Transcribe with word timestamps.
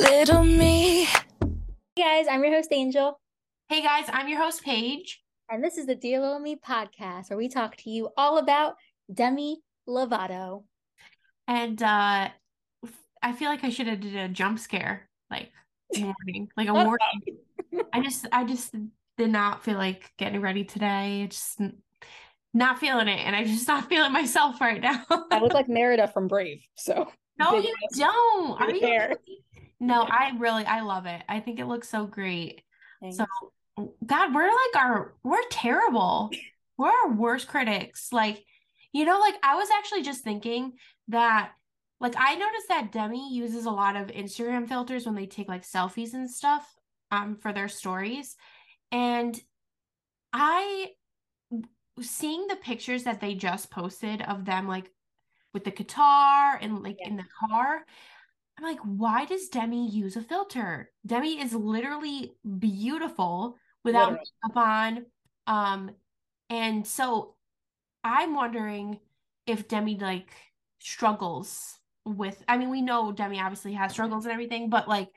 Little 0.00 0.42
me. 0.44 1.04
Hey 1.04 1.12
guys, 1.98 2.26
I'm 2.30 2.42
your 2.42 2.54
host 2.54 2.70
Angel, 2.72 3.20
Hey 3.68 3.82
guys, 3.82 4.06
I'm 4.10 4.28
your 4.28 4.40
host 4.42 4.62
Paige. 4.64 5.22
and 5.50 5.62
this 5.62 5.76
is 5.76 5.84
the 5.84 5.94
Dear 5.94 6.20
Little 6.20 6.38
Me 6.40 6.56
podcast 6.56 7.28
where 7.28 7.36
we 7.36 7.48
talk 7.48 7.76
to 7.76 7.90
you 7.90 8.08
all 8.16 8.38
about 8.38 8.76
Demi 9.12 9.60
Lovato. 9.86 10.64
And 11.46 11.82
uh 11.82 12.28
I 13.22 13.32
feel 13.34 13.50
like 13.50 13.62
I 13.62 13.68
should 13.68 13.88
have 13.88 14.00
did 14.00 14.16
a 14.16 14.28
jump 14.28 14.58
scare 14.58 15.08
like 15.30 15.52
warning, 15.94 16.48
like 16.56 16.68
a 16.68 16.72
warning. 16.86 17.38
I 17.92 18.00
just 18.00 18.26
I 18.32 18.44
just 18.44 18.74
did 19.18 19.30
not 19.30 19.62
feel 19.64 19.76
like 19.76 20.10
getting 20.16 20.40
ready 20.40 20.64
today. 20.64 21.26
Just 21.28 21.60
not 22.54 22.78
feeling 22.78 23.08
it 23.08 23.20
and 23.26 23.36
I 23.36 23.44
just 23.44 23.68
not 23.74 23.88
feeling 23.90 24.12
myself 24.12 24.62
right 24.62 24.80
now. 24.80 25.04
I 25.30 25.40
look 25.40 25.52
like 25.52 25.68
Merida 25.68 26.08
from 26.08 26.26
Brave, 26.26 26.62
so 26.74 27.06
no, 27.38 27.58
you 27.58 27.74
don't. 27.96 28.60
Are 28.60 28.66
big 28.66 28.82
you 28.82 28.86
hair. 28.88 29.14
No, 29.80 30.02
I 30.02 30.32
really 30.38 30.64
I 30.64 30.80
love 30.82 31.06
it. 31.06 31.22
I 31.28 31.40
think 31.40 31.58
it 31.58 31.66
looks 31.66 31.88
so 31.88 32.06
great. 32.06 32.62
Thanks. 33.00 33.16
So 33.16 33.26
God, 34.04 34.34
we're 34.34 34.46
like 34.46 34.76
our 34.76 35.14
we're 35.22 35.46
terrible. 35.50 36.30
We're 36.76 36.88
our 36.90 37.12
worst 37.12 37.48
critics. 37.48 38.12
Like, 38.12 38.44
you 38.92 39.04
know, 39.04 39.18
like 39.20 39.34
I 39.42 39.54
was 39.56 39.68
actually 39.76 40.02
just 40.02 40.22
thinking 40.24 40.74
that 41.08 41.52
like 42.00 42.14
I 42.16 42.34
noticed 42.36 42.68
that 42.68 42.92
Demi 42.92 43.34
uses 43.34 43.66
a 43.66 43.70
lot 43.70 43.96
of 43.96 44.08
Instagram 44.08 44.68
filters 44.68 45.06
when 45.06 45.14
they 45.14 45.26
take 45.26 45.48
like 45.48 45.62
selfies 45.66 46.14
and 46.14 46.30
stuff 46.30 46.66
um 47.10 47.36
for 47.36 47.52
their 47.52 47.68
stories. 47.68 48.36
And 48.92 49.38
I 50.32 50.88
seeing 52.00 52.46
the 52.46 52.56
pictures 52.56 53.04
that 53.04 53.20
they 53.20 53.34
just 53.34 53.70
posted 53.70 54.22
of 54.22 54.44
them 54.44 54.66
like 54.66 54.90
with 55.52 55.64
the 55.64 55.70
guitar 55.70 56.58
and 56.60 56.82
like 56.82 56.96
Yeah. 57.00 57.08
in 57.08 57.16
the 57.16 57.24
car. 57.48 57.84
I'm 58.60 58.68
like, 58.68 58.80
why 58.80 59.24
does 59.24 59.48
Demi 59.48 59.88
use 59.88 60.16
a 60.16 60.22
filter? 60.22 60.90
Demi 61.06 61.40
is 61.40 61.54
literally 61.54 62.34
beautiful 62.58 63.56
without 63.84 64.12
Literally. 64.12 64.30
makeup 64.44 64.56
on. 64.56 65.06
Um, 65.46 65.90
and 66.50 66.86
so 66.86 67.36
I'm 68.04 68.34
wondering 68.34 69.00
if 69.46 69.66
Demi 69.66 69.96
like 69.96 70.30
struggles 70.78 71.78
with, 72.04 72.42
I 72.48 72.58
mean, 72.58 72.68
we 72.68 72.82
know 72.82 73.12
Demi 73.12 73.40
obviously 73.40 73.72
has 73.72 73.92
struggles 73.92 74.26
and 74.26 74.32
everything, 74.32 74.68
but 74.68 74.88
like 74.88 75.08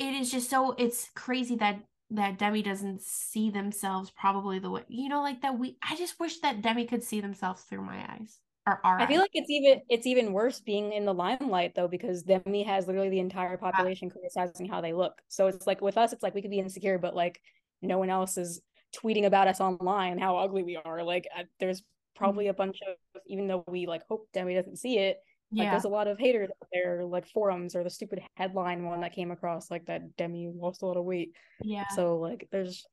it 0.00 0.14
is 0.14 0.30
just 0.30 0.50
so 0.50 0.72
it's 0.78 1.08
crazy 1.14 1.56
that 1.56 1.80
that 2.10 2.38
Demi 2.38 2.62
doesn't 2.62 3.02
see 3.02 3.50
themselves 3.50 4.10
probably 4.10 4.58
the 4.58 4.70
way 4.70 4.82
you 4.88 5.08
know, 5.08 5.22
like 5.22 5.42
that 5.42 5.58
we 5.58 5.76
I 5.82 5.94
just 5.94 6.18
wish 6.18 6.40
that 6.40 6.62
Demi 6.62 6.86
could 6.86 7.04
see 7.04 7.20
themselves 7.20 7.62
through 7.62 7.82
my 7.82 8.04
eyes 8.12 8.38
or 8.84 9.00
I 9.00 9.06
feel 9.06 9.20
like 9.20 9.30
it's 9.34 9.50
even 9.50 9.80
it's 9.88 10.06
even 10.06 10.32
worse 10.32 10.60
being 10.60 10.92
in 10.92 11.04
the 11.04 11.14
limelight 11.14 11.74
though 11.74 11.88
because 11.88 12.22
Demi 12.22 12.62
has 12.64 12.86
literally 12.86 13.08
the 13.08 13.20
entire 13.20 13.56
population 13.56 14.10
criticizing 14.10 14.66
how 14.68 14.80
they 14.80 14.92
look. 14.92 15.20
So 15.28 15.46
it's 15.46 15.66
like 15.66 15.80
with 15.80 15.96
us, 15.98 16.12
it's 16.12 16.22
like 16.22 16.34
we 16.34 16.42
could 16.42 16.50
be 16.50 16.58
insecure, 16.58 16.98
but 16.98 17.14
like 17.14 17.40
no 17.82 17.98
one 17.98 18.10
else 18.10 18.36
is 18.38 18.60
tweeting 18.96 19.24
about 19.26 19.48
us 19.48 19.60
online 19.60 20.18
how 20.18 20.36
ugly 20.38 20.62
we 20.62 20.76
are. 20.76 21.02
Like 21.02 21.26
uh, 21.38 21.44
there's 21.60 21.82
probably 22.16 22.48
a 22.48 22.54
bunch 22.54 22.78
of 22.88 23.20
even 23.26 23.46
though 23.46 23.64
we 23.68 23.86
like 23.86 24.02
hope 24.08 24.28
Demi 24.32 24.54
doesn't 24.54 24.76
see 24.78 24.98
it, 24.98 25.18
like 25.52 25.64
yeah. 25.64 25.70
there's 25.70 25.84
a 25.84 25.88
lot 25.88 26.08
of 26.08 26.18
haters 26.18 26.48
out 26.50 26.68
there, 26.72 27.04
like 27.04 27.26
forums 27.28 27.74
or 27.76 27.84
the 27.84 27.90
stupid 27.90 28.20
headline 28.36 28.84
one 28.84 29.00
that 29.02 29.14
came 29.14 29.30
across 29.30 29.70
like 29.70 29.86
that 29.86 30.16
Demi 30.16 30.50
lost 30.54 30.82
a 30.82 30.86
lot 30.86 30.96
of 30.96 31.04
weight. 31.04 31.32
Yeah. 31.62 31.84
So 31.94 32.16
like 32.18 32.48
there's 32.50 32.86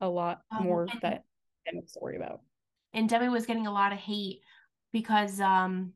a 0.00 0.08
lot 0.08 0.40
Um, 0.50 0.64
more 0.64 0.82
and- 0.90 1.00
that 1.02 1.24
Demi 1.66 1.80
has 1.82 1.92
to 1.92 2.00
worry 2.02 2.16
about. 2.16 2.40
and 2.92 3.08
Demi 3.08 3.28
was 3.28 3.46
getting 3.46 3.66
a 3.66 3.72
lot 3.72 3.92
of 3.92 3.98
hate 3.98 4.40
because 4.94 5.40
um 5.40 5.92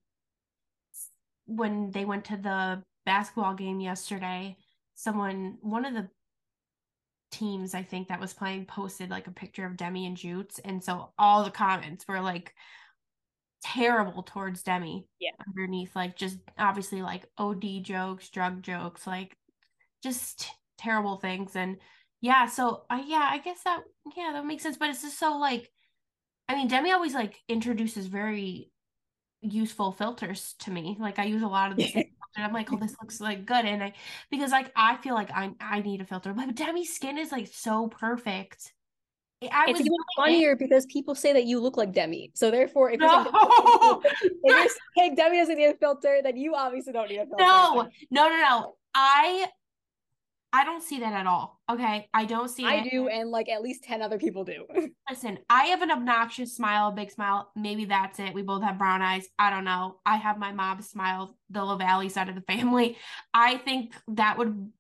when 1.47 1.91
they 1.93 2.05
went 2.05 2.27
to 2.27 2.37
the 2.37 2.83
basketball 3.07 3.55
game 3.55 3.81
yesterday, 3.81 4.59
someone 4.97 5.57
one 5.63 5.87
of 5.87 5.95
the 5.95 6.09
teams 7.31 7.75
I 7.75 7.83
think 7.83 8.09
that 8.09 8.21
was 8.21 8.33
playing 8.35 8.67
posted 8.67 9.09
like 9.11 9.27
a 9.29 9.31
picture 9.31 9.65
of 9.65 9.77
Demi 9.77 10.07
and 10.07 10.17
Jutes 10.17 10.59
and 10.59 10.83
so 10.83 11.13
all 11.19 11.45
the 11.45 11.51
comments 11.51 12.07
were 12.09 12.21
like 12.21 12.55
terrible 13.63 14.23
towards 14.23 14.63
Demi 14.63 15.07
Yeah. 15.21 15.31
underneath 15.47 15.95
like 15.95 16.17
just 16.17 16.39
obviously 16.59 17.03
like 17.03 17.27
OD 17.39 17.81
jokes, 17.81 18.31
drug 18.31 18.63
jokes, 18.63 19.07
like 19.07 19.37
just 20.03 20.49
terrible 20.77 21.17
things 21.19 21.55
and 21.55 21.77
yeah, 22.21 22.47
so 22.47 22.83
uh, 22.91 23.01
yeah, 23.07 23.29
I 23.31 23.39
guess 23.39 23.63
that 23.63 23.81
yeah, 24.17 24.33
that 24.33 24.45
makes 24.47 24.65
sense 24.65 24.77
but 24.77 24.91
it's 24.91 25.03
just 25.03 25.19
so 25.19 25.37
like 25.39 25.71
I 26.49 26.55
mean, 26.55 26.69
Demi 26.69 26.93
always 26.93 27.15
like 27.15 27.43
introduces 27.49 28.07
very 28.07 28.71
useful 29.41 29.93
filters 29.93 30.55
to 30.61 30.71
me. 30.71 30.97
Like 30.99 31.19
I 31.19 31.25
use 31.25 31.43
a 31.43 31.47
lot 31.49 31.71
of 31.71 31.77
the 31.77 31.87
same. 31.89 32.05
I'm 32.37 32.53
like, 32.53 32.73
oh, 32.73 32.77
this 32.77 32.95
looks 33.01 33.21
like 33.21 33.47
good, 33.47 33.65
and 33.65 33.83
I 33.83 33.95
because 34.31 34.53
like 34.53 34.71
I 34.77 34.97
feel 34.99 35.15
like 35.15 35.31
I 35.33 35.51
I 35.61 35.81
need 35.81 36.01
a 36.01 36.05
filter, 36.05 36.33
but 36.33 36.55
Demi's 36.55 36.95
skin 36.95 37.19
is 37.19 37.33
like 37.33 37.49
so 37.49 37.89
perfect. 37.89 38.73
I 39.43 39.65
It's 39.69 39.79
was 39.79 39.81
even 39.81 39.87
doing 39.87 39.95
it- 40.01 40.17
funnier 40.21 40.57
because 40.57 40.85
people 40.87 41.15
say 41.15 41.33
that 41.33 41.45
you 41.45 41.59
look 41.61 41.77
like 41.77 41.93
Demi. 41.93 42.31
So 42.35 42.51
therefore, 42.51 42.91
if 42.91 43.01
you're, 43.01 43.09
saying, 43.09 43.27
if 44.05 44.41
you're 44.45 44.67
saying 44.97 45.15
Demi 45.15 45.39
doesn't 45.39 45.57
need 45.57 45.67
a 45.67 45.75
filter, 45.77 46.19
then 46.23 46.37
you 46.37 46.55
obviously 46.55 46.93
don't 46.93 47.09
need 47.09 47.19
a 47.19 47.27
filter. 47.27 47.37
no, 47.45 47.89
no, 48.11 48.29
no, 48.29 48.37
no. 48.37 48.75
I 48.95 49.47
I 50.53 50.65
don't 50.65 50.83
see 50.83 51.01
that 51.01 51.13
at 51.13 51.27
all. 51.27 51.61
Okay, 51.71 52.09
I 52.15 52.25
don't 52.25 52.49
see 52.49 52.65
I 52.65 52.77
it. 52.77 52.91
do, 52.91 53.09
and 53.09 53.31
like 53.31 53.49
at 53.49 53.61
least 53.61 53.85
10 53.85 54.01
other 54.01 54.19
people 54.19 54.45
do. 54.45 54.65
Listen, 55.11 55.39
I 55.51 55.67
have 55.67 55.83
an 55.83 55.91
obnoxious 55.91 56.57
smile, 56.57 56.89
a 56.89 56.93
big 56.93 57.11
smile. 57.11 57.51
Maybe 57.55 57.85
that's 57.85 58.19
it. 58.19 58.33
We 58.33 58.43
both 58.43 58.63
have 58.63 58.79
brown 58.79 59.03
eyes. 59.03 59.29
I 59.39 59.51
don't 59.51 59.65
know. 59.65 59.99
I 60.07 60.17
have 60.17 60.39
my 60.39 60.53
mom's 60.53 60.89
smile, 60.89 61.37
the 61.51 61.63
LaValle 61.63 62.09
side 62.09 62.29
of 62.29 62.35
the 62.35 62.41
family. 62.43 62.97
I 63.35 63.59
think 63.59 63.95
that 64.09 64.39
would 64.39 64.73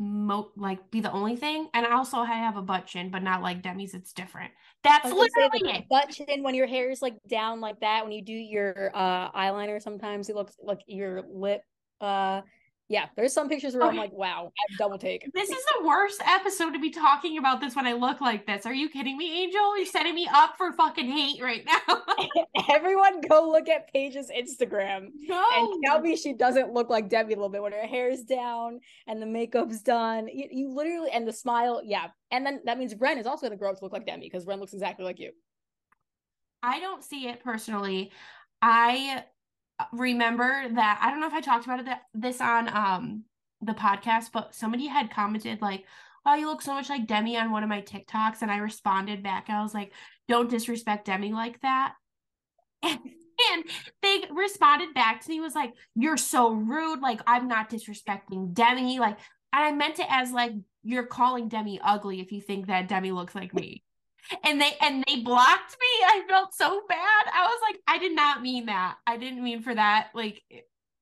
mo 0.00 0.50
like 0.56 0.90
be 0.90 1.00
the 1.00 1.12
only 1.12 1.36
thing. 1.36 1.68
And 1.74 1.86
I 1.86 1.92
also 1.92 2.18
I 2.18 2.26
have 2.26 2.56
a 2.56 2.62
butt 2.62 2.86
chin, 2.86 3.10
but 3.10 3.22
not 3.22 3.42
like 3.42 3.62
Demi's. 3.62 3.94
It's 3.94 4.12
different. 4.12 4.50
That's 4.82 5.10
gonna 5.10 5.14
say, 5.14 5.42
literally 5.42 5.72
the 5.72 5.78
it. 5.78 5.88
butt 5.88 6.10
chin 6.10 6.42
when 6.42 6.54
your 6.54 6.66
hair 6.66 6.90
is 6.90 7.02
like 7.02 7.16
down 7.28 7.60
like 7.60 7.80
that, 7.80 8.04
when 8.04 8.12
you 8.12 8.22
do 8.22 8.32
your 8.32 8.90
uh 8.94 9.30
eyeliner, 9.32 9.80
sometimes 9.80 10.28
it 10.28 10.36
looks 10.36 10.56
like 10.62 10.80
your 10.86 11.22
lip. 11.32 11.62
Uh, 12.00 12.42
yeah, 12.88 13.06
there's 13.16 13.34
some 13.34 13.50
pictures 13.50 13.74
where 13.74 13.84
I'm 13.84 13.96
like, 13.96 14.12
wow, 14.12 14.50
I 14.56 14.76
double 14.78 14.96
take. 14.96 15.30
This 15.34 15.50
is 15.50 15.62
the 15.76 15.86
worst 15.86 16.22
episode 16.26 16.72
to 16.72 16.78
be 16.78 16.88
talking 16.88 17.36
about 17.36 17.60
this 17.60 17.76
when 17.76 17.86
I 17.86 17.92
look 17.92 18.22
like 18.22 18.46
this. 18.46 18.64
Are 18.64 18.72
you 18.72 18.88
kidding 18.88 19.18
me, 19.18 19.42
Angel? 19.42 19.76
You're 19.76 19.84
setting 19.84 20.14
me 20.14 20.26
up 20.32 20.56
for 20.56 20.72
fucking 20.72 21.06
hate 21.06 21.42
right 21.42 21.66
now. 21.66 22.02
Everyone 22.70 23.20
go 23.20 23.46
look 23.50 23.68
at 23.68 23.92
Paige's 23.92 24.30
Instagram. 24.30 25.08
no. 25.18 25.44
and 25.56 25.84
tell 25.84 26.00
me 26.00 26.16
she 26.16 26.32
doesn't 26.32 26.72
look 26.72 26.88
like 26.88 27.10
Debbie 27.10 27.34
a 27.34 27.36
little 27.36 27.50
bit 27.50 27.62
when 27.62 27.72
her 27.72 27.86
hair's 27.86 28.22
down 28.22 28.80
and 29.06 29.20
the 29.20 29.26
makeup's 29.26 29.82
done. 29.82 30.26
You, 30.32 30.48
you 30.50 30.74
literally 30.74 31.10
and 31.10 31.28
the 31.28 31.32
smile, 31.32 31.82
yeah. 31.84 32.06
And 32.30 32.46
then 32.46 32.60
that 32.64 32.78
means 32.78 32.94
Ren 32.94 33.18
is 33.18 33.26
also 33.26 33.46
gonna 33.46 33.58
grow 33.58 33.70
up 33.70 33.78
to 33.78 33.84
look 33.84 33.92
like 33.92 34.06
Demi 34.06 34.26
because 34.26 34.46
Ren 34.46 34.60
looks 34.60 34.72
exactly 34.72 35.04
like 35.04 35.18
you. 35.18 35.32
I 36.62 36.80
don't 36.80 37.04
see 37.04 37.28
it 37.28 37.44
personally. 37.44 38.12
I 38.62 39.24
remember 39.92 40.68
that 40.74 40.98
I 41.02 41.10
don't 41.10 41.20
know 41.20 41.26
if 41.26 41.32
I 41.34 41.40
talked 41.40 41.64
about 41.64 41.80
it 41.80 41.88
this 42.14 42.40
on 42.40 42.68
um 42.74 43.24
the 43.60 43.74
podcast, 43.74 44.30
but 44.32 44.54
somebody 44.54 44.86
had 44.86 45.10
commented 45.10 45.60
like, 45.60 45.84
"Oh, 46.26 46.34
you 46.34 46.46
look 46.46 46.62
so 46.62 46.74
much 46.74 46.88
like 46.88 47.06
Demi 47.06 47.36
on 47.36 47.50
one 47.50 47.62
of 47.62 47.68
my 47.68 47.82
TikToks," 47.82 48.42
and 48.42 48.50
I 48.50 48.58
responded 48.58 49.22
back. 49.22 49.50
I 49.50 49.62
was 49.62 49.74
like, 49.74 49.92
"Don't 50.28 50.50
disrespect 50.50 51.06
Demi 51.06 51.32
like 51.32 51.60
that." 51.62 51.94
And 53.52 53.64
they 54.02 54.24
responded 54.32 54.94
back 54.94 55.20
to 55.22 55.30
me 55.30 55.38
was 55.38 55.54
like, 55.54 55.72
"You're 55.94 56.16
so 56.16 56.50
rude. 56.50 57.00
Like 57.00 57.20
I'm 57.24 57.46
not 57.46 57.70
disrespecting 57.70 58.52
Demi. 58.52 58.98
Like, 58.98 59.16
and 59.52 59.64
I 59.64 59.70
meant 59.70 60.00
it 60.00 60.06
as 60.10 60.32
like 60.32 60.52
you're 60.82 61.06
calling 61.06 61.48
Demi 61.48 61.80
ugly 61.80 62.20
if 62.20 62.32
you 62.32 62.40
think 62.40 62.66
that 62.66 62.88
Demi 62.88 63.12
looks 63.12 63.36
like 63.36 63.54
me." 63.54 63.84
And 64.44 64.60
they 64.60 64.72
and 64.80 65.04
they 65.06 65.20
blocked 65.20 65.76
me. 65.80 66.04
I 66.06 66.22
felt 66.28 66.54
so 66.54 66.82
bad. 66.88 67.26
I 67.32 67.46
was 67.46 67.60
like, 67.68 67.80
I 67.86 67.98
did 67.98 68.14
not 68.14 68.42
mean 68.42 68.66
that. 68.66 68.96
I 69.06 69.16
didn't 69.16 69.42
mean 69.42 69.62
for 69.62 69.74
that. 69.74 70.08
Like, 70.14 70.42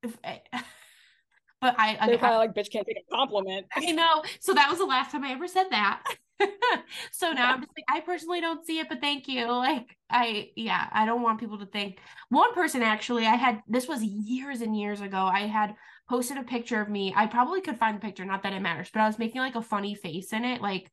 if, 0.02 0.16
eh, 0.24 0.38
but 1.60 1.74
I, 1.78 1.96
They're 2.06 2.16
I, 2.16 2.18
probably 2.18 2.38
like, 2.38 2.54
bitch 2.54 2.70
can't 2.70 2.86
take 2.86 2.98
a 2.98 3.14
compliment. 3.14 3.66
I 3.76 3.92
know. 3.92 4.22
So 4.40 4.54
that 4.54 4.68
was 4.70 4.78
the 4.78 4.84
last 4.86 5.10
time 5.10 5.24
I 5.24 5.32
ever 5.32 5.48
said 5.48 5.68
that. 5.70 6.02
so 7.12 7.32
now 7.32 7.52
I'm 7.52 7.60
just 7.60 7.72
like, 7.76 7.84
I 7.88 8.00
personally 8.00 8.40
don't 8.40 8.66
see 8.66 8.78
it, 8.78 8.88
but 8.88 9.00
thank 9.00 9.26
you. 9.26 9.50
Like, 9.50 9.96
I, 10.10 10.50
yeah, 10.54 10.86
I 10.92 11.06
don't 11.06 11.22
want 11.22 11.40
people 11.40 11.58
to 11.58 11.66
think. 11.66 11.98
One 12.28 12.52
person 12.52 12.82
actually, 12.82 13.26
I 13.26 13.36
had, 13.36 13.62
this 13.66 13.88
was 13.88 14.02
years 14.02 14.60
and 14.60 14.78
years 14.78 15.00
ago, 15.00 15.18
I 15.18 15.46
had 15.46 15.74
posted 16.08 16.36
a 16.36 16.42
picture 16.42 16.80
of 16.80 16.90
me. 16.90 17.14
I 17.16 17.26
probably 17.26 17.62
could 17.62 17.78
find 17.78 17.96
the 17.96 18.04
picture, 18.04 18.24
not 18.24 18.42
that 18.42 18.52
it 18.52 18.60
matters, 18.60 18.90
but 18.92 19.00
I 19.00 19.06
was 19.06 19.18
making 19.18 19.40
like 19.40 19.56
a 19.56 19.62
funny 19.62 19.94
face 19.94 20.32
in 20.34 20.44
it. 20.44 20.60
Like, 20.60 20.90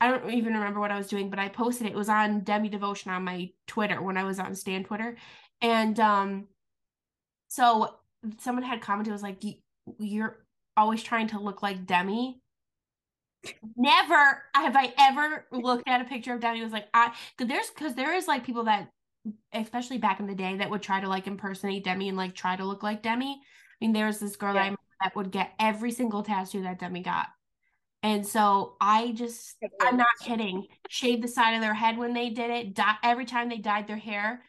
I 0.00 0.08
don't 0.10 0.30
even 0.30 0.54
remember 0.54 0.80
what 0.80 0.90
I 0.92 0.98
was 0.98 1.08
doing, 1.08 1.30
but 1.30 1.38
I 1.38 1.48
posted 1.48 1.86
it. 1.86 1.90
It 1.90 1.96
was 1.96 2.08
on 2.08 2.40
Demi 2.40 2.68
Devotion 2.68 3.10
on 3.10 3.24
my 3.24 3.50
Twitter 3.66 4.00
when 4.02 4.16
I 4.16 4.24
was 4.24 4.38
on 4.38 4.54
Stan 4.54 4.84
Twitter. 4.84 5.16
And 5.60 5.98
um, 5.98 6.48
so 7.48 7.96
someone 8.38 8.62
had 8.64 8.80
commented, 8.80 9.12
was 9.12 9.22
like, 9.22 9.42
You're 9.98 10.44
always 10.76 11.02
trying 11.02 11.28
to 11.28 11.40
look 11.40 11.62
like 11.62 11.86
Demi. 11.86 12.40
Never 13.76 14.42
have 14.54 14.76
I 14.76 14.92
ever 14.98 15.46
looked 15.52 15.88
at 15.88 16.00
a 16.00 16.04
picture 16.04 16.34
of 16.34 16.40
Demi. 16.40 16.62
Was 16.62 16.72
like, 16.72 16.88
I, 16.92 17.12
cause 17.36 17.48
there's, 17.48 17.70
cause 17.70 17.94
there 17.94 18.14
is 18.14 18.26
like 18.28 18.44
people 18.44 18.64
that, 18.64 18.90
especially 19.52 19.98
back 19.98 20.20
in 20.20 20.26
the 20.26 20.34
day, 20.34 20.56
that 20.56 20.70
would 20.70 20.82
try 20.82 21.00
to 21.00 21.08
like 21.08 21.26
impersonate 21.26 21.84
Demi 21.84 22.08
and 22.08 22.16
like 22.16 22.34
try 22.34 22.56
to 22.56 22.64
look 22.64 22.82
like 22.82 23.02
Demi. 23.02 23.40
I 23.40 23.84
mean, 23.84 23.92
there's 23.92 24.18
this 24.18 24.36
girl 24.36 24.54
that 24.54 24.64
Yeah. 24.66 24.72
I 24.72 24.76
that 25.02 25.14
would 25.16 25.30
get 25.30 25.52
every 25.60 25.92
single 25.92 26.22
tattoo 26.24 26.62
that 26.62 26.80
Demi 26.80 27.02
got. 27.02 27.28
And 28.02 28.24
so 28.26 28.76
I 28.80 29.12
just, 29.12 29.56
I'm 29.80 29.96
not 29.96 30.06
kidding, 30.22 30.66
shaved 30.88 31.22
the 31.22 31.28
side 31.28 31.54
of 31.54 31.60
their 31.60 31.74
head 31.74 31.98
when 31.98 32.14
they 32.14 32.30
did 32.30 32.50
it. 32.50 32.74
Di- 32.74 32.98
every 33.02 33.24
time 33.24 33.48
they 33.48 33.58
dyed 33.58 33.88
their 33.88 33.96
hair, 33.96 34.42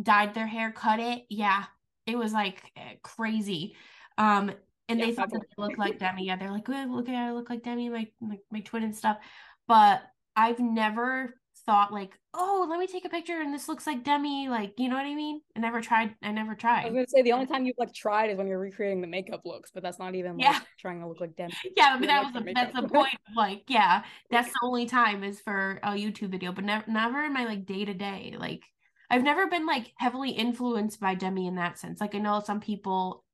dyed 0.00 0.34
their 0.34 0.46
hair, 0.46 0.70
cut 0.70 1.00
it. 1.00 1.24
Yeah, 1.28 1.64
it 2.06 2.16
was 2.16 2.32
like 2.32 2.62
eh, 2.76 2.94
crazy. 3.02 3.74
Um, 4.18 4.52
and 4.88 5.00
yeah, 5.00 5.06
they 5.06 5.12
thought 5.12 5.30
that 5.30 5.40
they 5.40 5.62
looked 5.62 5.78
like 5.78 5.98
Demi. 5.98 6.26
Yeah, 6.26 6.36
they're 6.36 6.52
like, 6.52 6.68
oh, 6.68 6.86
look 6.90 7.08
at 7.08 7.14
I 7.14 7.32
look 7.32 7.50
like 7.50 7.62
Demi, 7.62 7.88
my, 7.88 8.06
my 8.20 8.38
my 8.50 8.60
twin 8.60 8.84
and 8.84 8.94
stuff. 8.94 9.18
But 9.66 10.02
I've 10.36 10.60
never 10.60 11.34
thought 11.64 11.92
like, 11.92 12.18
oh, 12.34 12.66
let 12.68 12.78
me 12.78 12.86
take 12.86 13.04
a 13.04 13.08
picture 13.08 13.40
and 13.40 13.52
this 13.52 13.68
looks 13.68 13.86
like 13.86 14.04
Demi. 14.04 14.48
Like, 14.48 14.74
you 14.78 14.88
know 14.88 14.96
what 14.96 15.06
I 15.06 15.14
mean? 15.14 15.40
I 15.56 15.60
never 15.60 15.80
tried. 15.80 16.14
I 16.22 16.32
never 16.32 16.54
tried. 16.54 16.82
I 16.82 16.84
was 16.86 16.94
gonna 16.94 17.06
say 17.08 17.22
the 17.22 17.32
only 17.32 17.46
time 17.46 17.64
you've 17.64 17.78
like 17.78 17.94
tried 17.94 18.30
is 18.30 18.38
when 18.38 18.46
you're 18.46 18.58
recreating 18.58 19.00
the 19.00 19.06
makeup 19.06 19.42
looks, 19.44 19.70
but 19.72 19.82
that's 19.82 19.98
not 19.98 20.14
even 20.14 20.38
yeah. 20.38 20.52
like 20.52 20.62
trying 20.78 21.00
to 21.00 21.08
look 21.08 21.20
like 21.20 21.36
Demi. 21.36 21.52
Yeah, 21.76 21.96
but 21.98 22.06
that 22.06 22.24
was 22.24 22.32
the, 22.32 22.52
that's 22.54 22.74
the 22.74 22.88
point. 22.88 23.14
like, 23.36 23.62
yeah, 23.68 24.02
that's 24.30 24.48
the 24.48 24.60
only 24.62 24.86
time 24.86 25.24
is 25.24 25.40
for 25.40 25.80
a 25.82 25.90
YouTube 25.90 26.30
video, 26.30 26.52
but 26.52 26.64
never 26.64 26.84
never 26.90 27.24
in 27.24 27.32
my 27.32 27.44
like 27.44 27.66
day 27.66 27.84
to 27.84 27.94
day. 27.94 28.34
Like, 28.38 28.62
I've 29.10 29.22
never 29.22 29.46
been 29.46 29.66
like 29.66 29.92
heavily 29.96 30.30
influenced 30.30 31.00
by 31.00 31.14
Demi 31.14 31.46
in 31.46 31.56
that 31.56 31.78
sense. 31.78 32.00
Like, 32.00 32.14
I 32.14 32.18
know 32.18 32.40
some 32.44 32.60
people. 32.60 33.24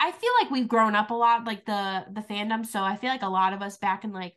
I 0.00 0.10
feel 0.10 0.30
like 0.40 0.50
we've 0.50 0.66
grown 0.66 0.96
up 0.96 1.10
a 1.10 1.14
lot, 1.14 1.44
like 1.44 1.64
the 1.64 2.04
the 2.12 2.22
fandom. 2.22 2.66
So 2.66 2.82
I 2.82 2.96
feel 2.96 3.10
like 3.10 3.22
a 3.22 3.28
lot 3.28 3.52
of 3.52 3.62
us 3.62 3.76
back 3.76 4.04
in 4.04 4.12
like 4.12 4.34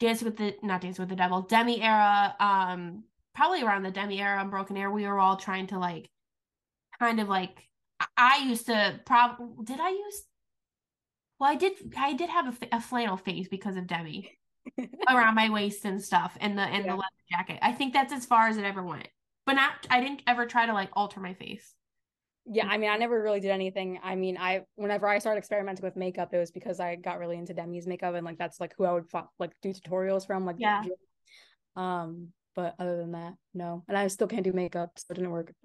Dance 0.00 0.22
with 0.22 0.36
the 0.36 0.56
not 0.62 0.80
Dance 0.80 0.98
with 0.98 1.10
the 1.10 1.16
Devil, 1.16 1.42
Demi 1.42 1.82
era, 1.82 2.34
um, 2.40 3.04
probably 3.34 3.62
around 3.62 3.82
the 3.82 3.90
Demi 3.90 4.20
era 4.20 4.40
and 4.40 4.50
Broken 4.50 4.76
Air, 4.76 4.90
we 4.90 5.06
were 5.06 5.18
all 5.18 5.36
trying 5.36 5.66
to 5.68 5.78
like 5.78 6.10
kind 6.98 7.20
of 7.20 7.28
like 7.28 7.68
I 8.16 8.38
used 8.38 8.66
to 8.66 9.00
prob 9.06 9.36
did 9.64 9.78
I 9.78 9.90
use 9.90 10.24
well 11.38 11.50
I 11.50 11.54
did 11.54 11.72
I 11.96 12.14
did 12.14 12.30
have 12.30 12.58
a, 12.62 12.76
a 12.76 12.80
flannel 12.80 13.16
face 13.16 13.48
because 13.48 13.76
of 13.76 13.86
Demi 13.86 14.38
around 15.08 15.34
my 15.34 15.50
waist 15.50 15.84
and 15.84 16.02
stuff 16.02 16.36
and 16.40 16.58
the 16.58 16.62
and 16.62 16.84
yeah. 16.84 16.92
the 16.92 16.96
leather 16.96 17.06
jacket. 17.30 17.58
I 17.62 17.72
think 17.72 17.92
that's 17.92 18.12
as 18.12 18.26
far 18.26 18.48
as 18.48 18.56
it 18.56 18.64
ever 18.64 18.82
went. 18.82 19.08
But 19.46 19.54
not 19.54 19.86
I 19.90 20.00
didn't 20.00 20.22
ever 20.26 20.46
try 20.46 20.66
to 20.66 20.72
like 20.72 20.90
alter 20.94 21.20
my 21.20 21.34
face 21.34 21.74
yeah 22.46 22.66
i 22.66 22.78
mean 22.78 22.90
i 22.90 22.96
never 22.96 23.22
really 23.22 23.40
did 23.40 23.50
anything. 23.50 23.98
I 24.02 24.14
mean 24.16 24.36
i 24.38 24.62
whenever 24.76 25.06
i 25.06 25.18
started 25.18 25.38
experimenting 25.38 25.84
with 25.84 25.96
makeup 25.96 26.32
it 26.32 26.38
was 26.38 26.50
because 26.50 26.80
i 26.80 26.96
got 26.96 27.18
really 27.18 27.36
into 27.36 27.54
demi's 27.54 27.86
makeup 27.86 28.14
and 28.14 28.24
like 28.24 28.38
that's 28.38 28.60
like 28.60 28.74
who 28.76 28.84
i 28.84 28.92
would 28.92 29.06
like 29.38 29.52
do 29.62 29.72
tutorials 29.72 30.26
from 30.26 30.46
like 30.46 30.56
yeah. 30.58 30.82
Um 31.76 32.28
but 32.56 32.74
other 32.78 32.96
than 32.96 33.12
that 33.12 33.34
no. 33.54 33.84
And 33.88 33.96
i 33.96 34.06
still 34.08 34.26
can't 34.26 34.44
do 34.44 34.52
makeup 34.52 34.92
so 34.96 35.06
it 35.10 35.14
didn't 35.14 35.30
work. 35.30 35.52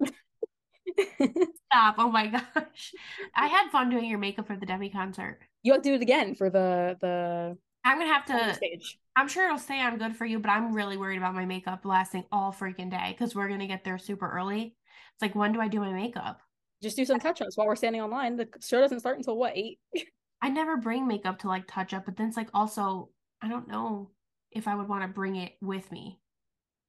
Stop. 1.72 1.96
Oh 1.98 2.10
my 2.10 2.28
gosh. 2.28 2.92
I 3.34 3.48
had 3.48 3.70
fun 3.70 3.90
doing 3.90 4.08
your 4.08 4.18
makeup 4.18 4.46
for 4.46 4.56
the 4.56 4.66
demi 4.66 4.88
concert. 4.88 5.40
You 5.62 5.72
have 5.72 5.82
to 5.82 5.88
do 5.88 5.94
it 5.94 6.02
again 6.02 6.34
for 6.34 6.50
the 6.50 6.96
the 7.00 7.56
i'm 7.84 7.98
gonna 7.98 8.12
have 8.12 8.24
to 8.26 8.54
stage. 8.54 8.98
I'm 9.16 9.28
sure 9.28 9.46
it'll 9.46 9.58
stay 9.58 9.80
on 9.80 9.98
good 9.98 10.16
for 10.16 10.26
you 10.26 10.38
but 10.38 10.50
i'm 10.50 10.72
really 10.72 10.96
worried 10.96 11.18
about 11.18 11.34
my 11.34 11.44
makeup 11.44 11.84
lasting 11.84 12.24
all 12.30 12.52
freaking 12.52 12.90
day 12.90 13.16
because 13.16 13.34
we're 13.34 13.48
gonna 13.48 13.66
get 13.66 13.82
there 13.82 13.98
super 13.98 14.30
early. 14.30 14.76
It's 15.14 15.22
like 15.22 15.34
when 15.34 15.52
do 15.52 15.60
i 15.60 15.68
do 15.68 15.80
my 15.80 15.92
makeup 15.92 16.40
just 16.86 16.96
do 16.96 17.04
some 17.04 17.20
touch 17.20 17.40
ups 17.42 17.56
while 17.56 17.66
we're 17.66 17.76
standing 17.76 18.00
online. 18.00 18.36
The 18.36 18.48
show 18.60 18.80
doesn't 18.80 19.00
start 19.00 19.18
until 19.18 19.36
what 19.36 19.56
eight? 19.56 19.78
I 20.42 20.50
never 20.50 20.76
bring 20.76 21.06
makeup 21.06 21.40
to 21.40 21.48
like 21.48 21.64
touch 21.66 21.94
up, 21.94 22.04
but 22.04 22.16
then 22.16 22.28
it's 22.28 22.36
like 22.36 22.50
also 22.54 23.10
I 23.40 23.48
don't 23.48 23.68
know 23.68 24.10
if 24.50 24.68
I 24.68 24.74
would 24.74 24.88
want 24.88 25.02
to 25.02 25.08
bring 25.08 25.36
it 25.36 25.52
with 25.60 25.90
me. 25.90 26.18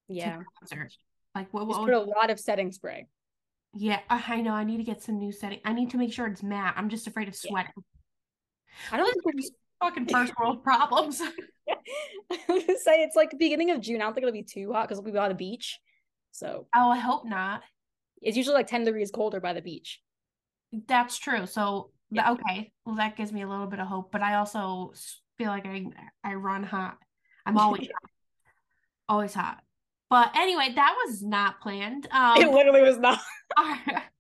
Yeah. 0.08 0.42
Like 1.36 1.54
what? 1.54 1.68
what 1.68 1.82
would... 1.82 1.88
put 1.88 1.94
a 1.94 2.00
lot 2.00 2.30
of 2.30 2.40
setting 2.40 2.72
spray. 2.72 3.08
Yeah, 3.74 4.00
I 4.10 4.42
know. 4.42 4.54
I 4.54 4.64
need 4.64 4.78
to 4.78 4.84
get 4.84 5.04
some 5.04 5.20
new 5.20 5.32
setting. 5.32 5.60
I 5.66 5.74
need 5.74 5.92
to 5.92 5.98
make 5.98 6.12
sure 6.12 6.26
it's 6.28 6.42
matte. 6.42 6.74
I'm 6.78 6.90
just 6.90 7.06
afraid 7.06 7.28
of 7.28 7.36
sweating. 7.36 7.72
Yeah. 7.76 7.84
I 8.92 8.98
don't 8.98 9.12
think 9.12 9.26
we're 9.26 9.32
just 9.42 9.54
fucking 9.82 10.08
first 10.08 10.34
world 10.40 10.64
problems. 10.64 11.22
I 11.22 12.40
was 12.50 12.64
gonna 12.66 12.80
say 12.80 13.04
it's 13.04 13.16
like 13.16 13.38
beginning 13.38 13.72
of 13.72 13.82
June. 13.82 14.02
I 14.02 14.06
don't 14.06 14.14
think 14.14 14.24
it'll 14.24 14.34
be 14.34 14.44
too 14.44 14.72
hot 14.74 14.88
because 14.88 15.02
we'll 15.02 15.12
be 15.12 15.20
on 15.20 15.30
the 15.30 15.36
beach. 15.36 15.80
So. 16.32 16.68
Oh, 16.76 16.90
I 16.90 16.98
hope 16.98 17.26
not. 17.26 17.62
It's 18.22 18.38
usually 18.38 18.56
like 18.56 18.68
10 18.68 18.84
degrees 18.84 19.12
colder 19.12 19.40
by 19.40 19.54
the 19.54 19.62
beach. 19.62 20.02
That's 20.88 21.18
true. 21.18 21.46
So 21.46 21.92
yeah. 22.10 22.32
okay, 22.32 22.72
well 22.86 22.96
that 22.96 23.18
gives 23.18 23.32
me 23.32 23.42
a 23.42 23.48
little 23.48 23.68
bit 23.68 23.80
of 23.80 23.88
hope, 23.88 24.12
but 24.12 24.22
I 24.22 24.36
also 24.36 24.94
feel 25.38 25.48
like 25.48 25.66
I 25.66 25.86
I 26.24 26.34
run 26.36 26.64
hot. 26.64 26.98
I'm 27.46 27.58
always 27.58 27.88
hot. 27.88 28.12
always 29.08 29.34
hot. 29.34 29.60
But 30.10 30.32
anyway, 30.36 30.72
that 30.74 30.96
was 31.06 31.22
not 31.22 31.60
planned. 31.60 32.08
Um, 32.12 32.42
it 32.42 32.50
literally 32.50 32.82
was 32.82 32.98
not. 32.98 33.20
Our, 33.58 33.80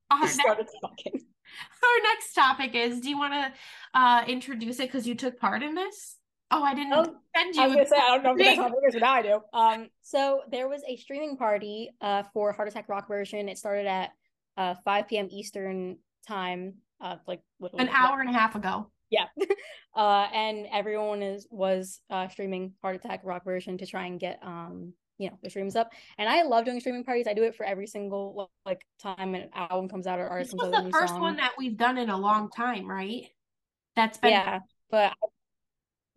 our, 0.09 0.21
next, 0.21 0.39
our 0.83 2.01
next 2.03 2.33
topic 2.33 2.73
is: 2.73 3.01
Do 3.01 3.09
you 3.09 3.17
want 3.17 3.33
to 3.33 3.51
uh, 3.93 4.23
introduce 4.27 4.79
it 4.79 4.87
because 4.87 5.05
you 5.05 5.15
took 5.15 5.37
part 5.37 5.61
in 5.63 5.75
this? 5.75 6.17
Oh, 6.49 6.63
I 6.63 6.73
didn't 6.73 6.93
oh, 6.93 7.15
send 7.35 7.55
you. 7.55 7.61
I 7.61 7.67
was 7.67 7.75
gonna 7.75 7.87
say 7.87 7.97
I 7.97 8.09
don't 8.09 8.23
know 8.23 8.31
if 8.31 8.37
that's 8.37 8.57
how 8.57 8.67
it 8.67 8.87
is, 8.87 8.93
but 8.93 9.01
now 9.01 9.13
I 9.13 9.21
do. 9.21 9.41
Um, 9.53 9.89
so 10.01 10.41
there 10.49 10.69
was 10.69 10.81
a 10.87 10.95
streaming 10.95 11.35
party 11.37 11.91
uh 12.01 12.23
for 12.33 12.51
Heart 12.53 12.69
Attack 12.69 12.87
Rock 12.89 13.07
version. 13.07 13.49
It 13.49 13.57
started 13.57 13.85
at 13.85 14.11
uh 14.55 14.75
5 14.85 15.07
p.m. 15.07 15.27
Eastern 15.29 15.97
time, 16.27 16.75
uh 17.01 17.17
like 17.27 17.41
an 17.77 17.89
hour 17.89 18.21
and 18.21 18.29
a 18.29 18.33
half 18.33 18.55
ago. 18.55 18.89
Yeah. 19.09 19.25
uh 19.95 20.27
and 20.33 20.67
everyone 20.71 21.21
is 21.21 21.47
was 21.51 21.99
uh 22.09 22.29
streaming 22.29 22.73
Heart 22.81 22.97
Attack 22.97 23.21
Rock 23.23 23.43
version 23.43 23.77
to 23.79 23.85
try 23.85 24.05
and 24.05 24.19
get 24.19 24.39
um 24.41 24.93
you 25.17 25.29
know 25.29 25.37
the 25.41 25.49
streams 25.49 25.75
up 25.75 25.91
and 26.19 26.29
i 26.29 26.43
love 26.43 26.63
doing 26.63 26.79
streaming 26.79 27.03
parties 27.03 27.25
i 27.27 27.33
do 27.33 27.43
it 27.43 27.55
for 27.55 27.65
every 27.65 27.87
single 27.87 28.51
like 28.67 28.85
time 28.99 29.33
an 29.33 29.49
album 29.55 29.89
comes 29.89 30.05
out 30.05 30.19
or 30.19 30.27
artist 30.27 30.51
this 30.51 30.61
was 30.61 30.83
the 30.83 30.91
first 30.91 31.13
song. 31.13 31.21
one 31.21 31.35
that 31.37 31.53
we've 31.57 31.75
done 31.75 31.97
in 31.97 32.11
a 32.11 32.17
long 32.17 32.51
time 32.51 32.87
right 32.87 33.23
that's 33.95 34.19
been 34.19 34.29
yeah 34.29 34.59
but 34.91 35.13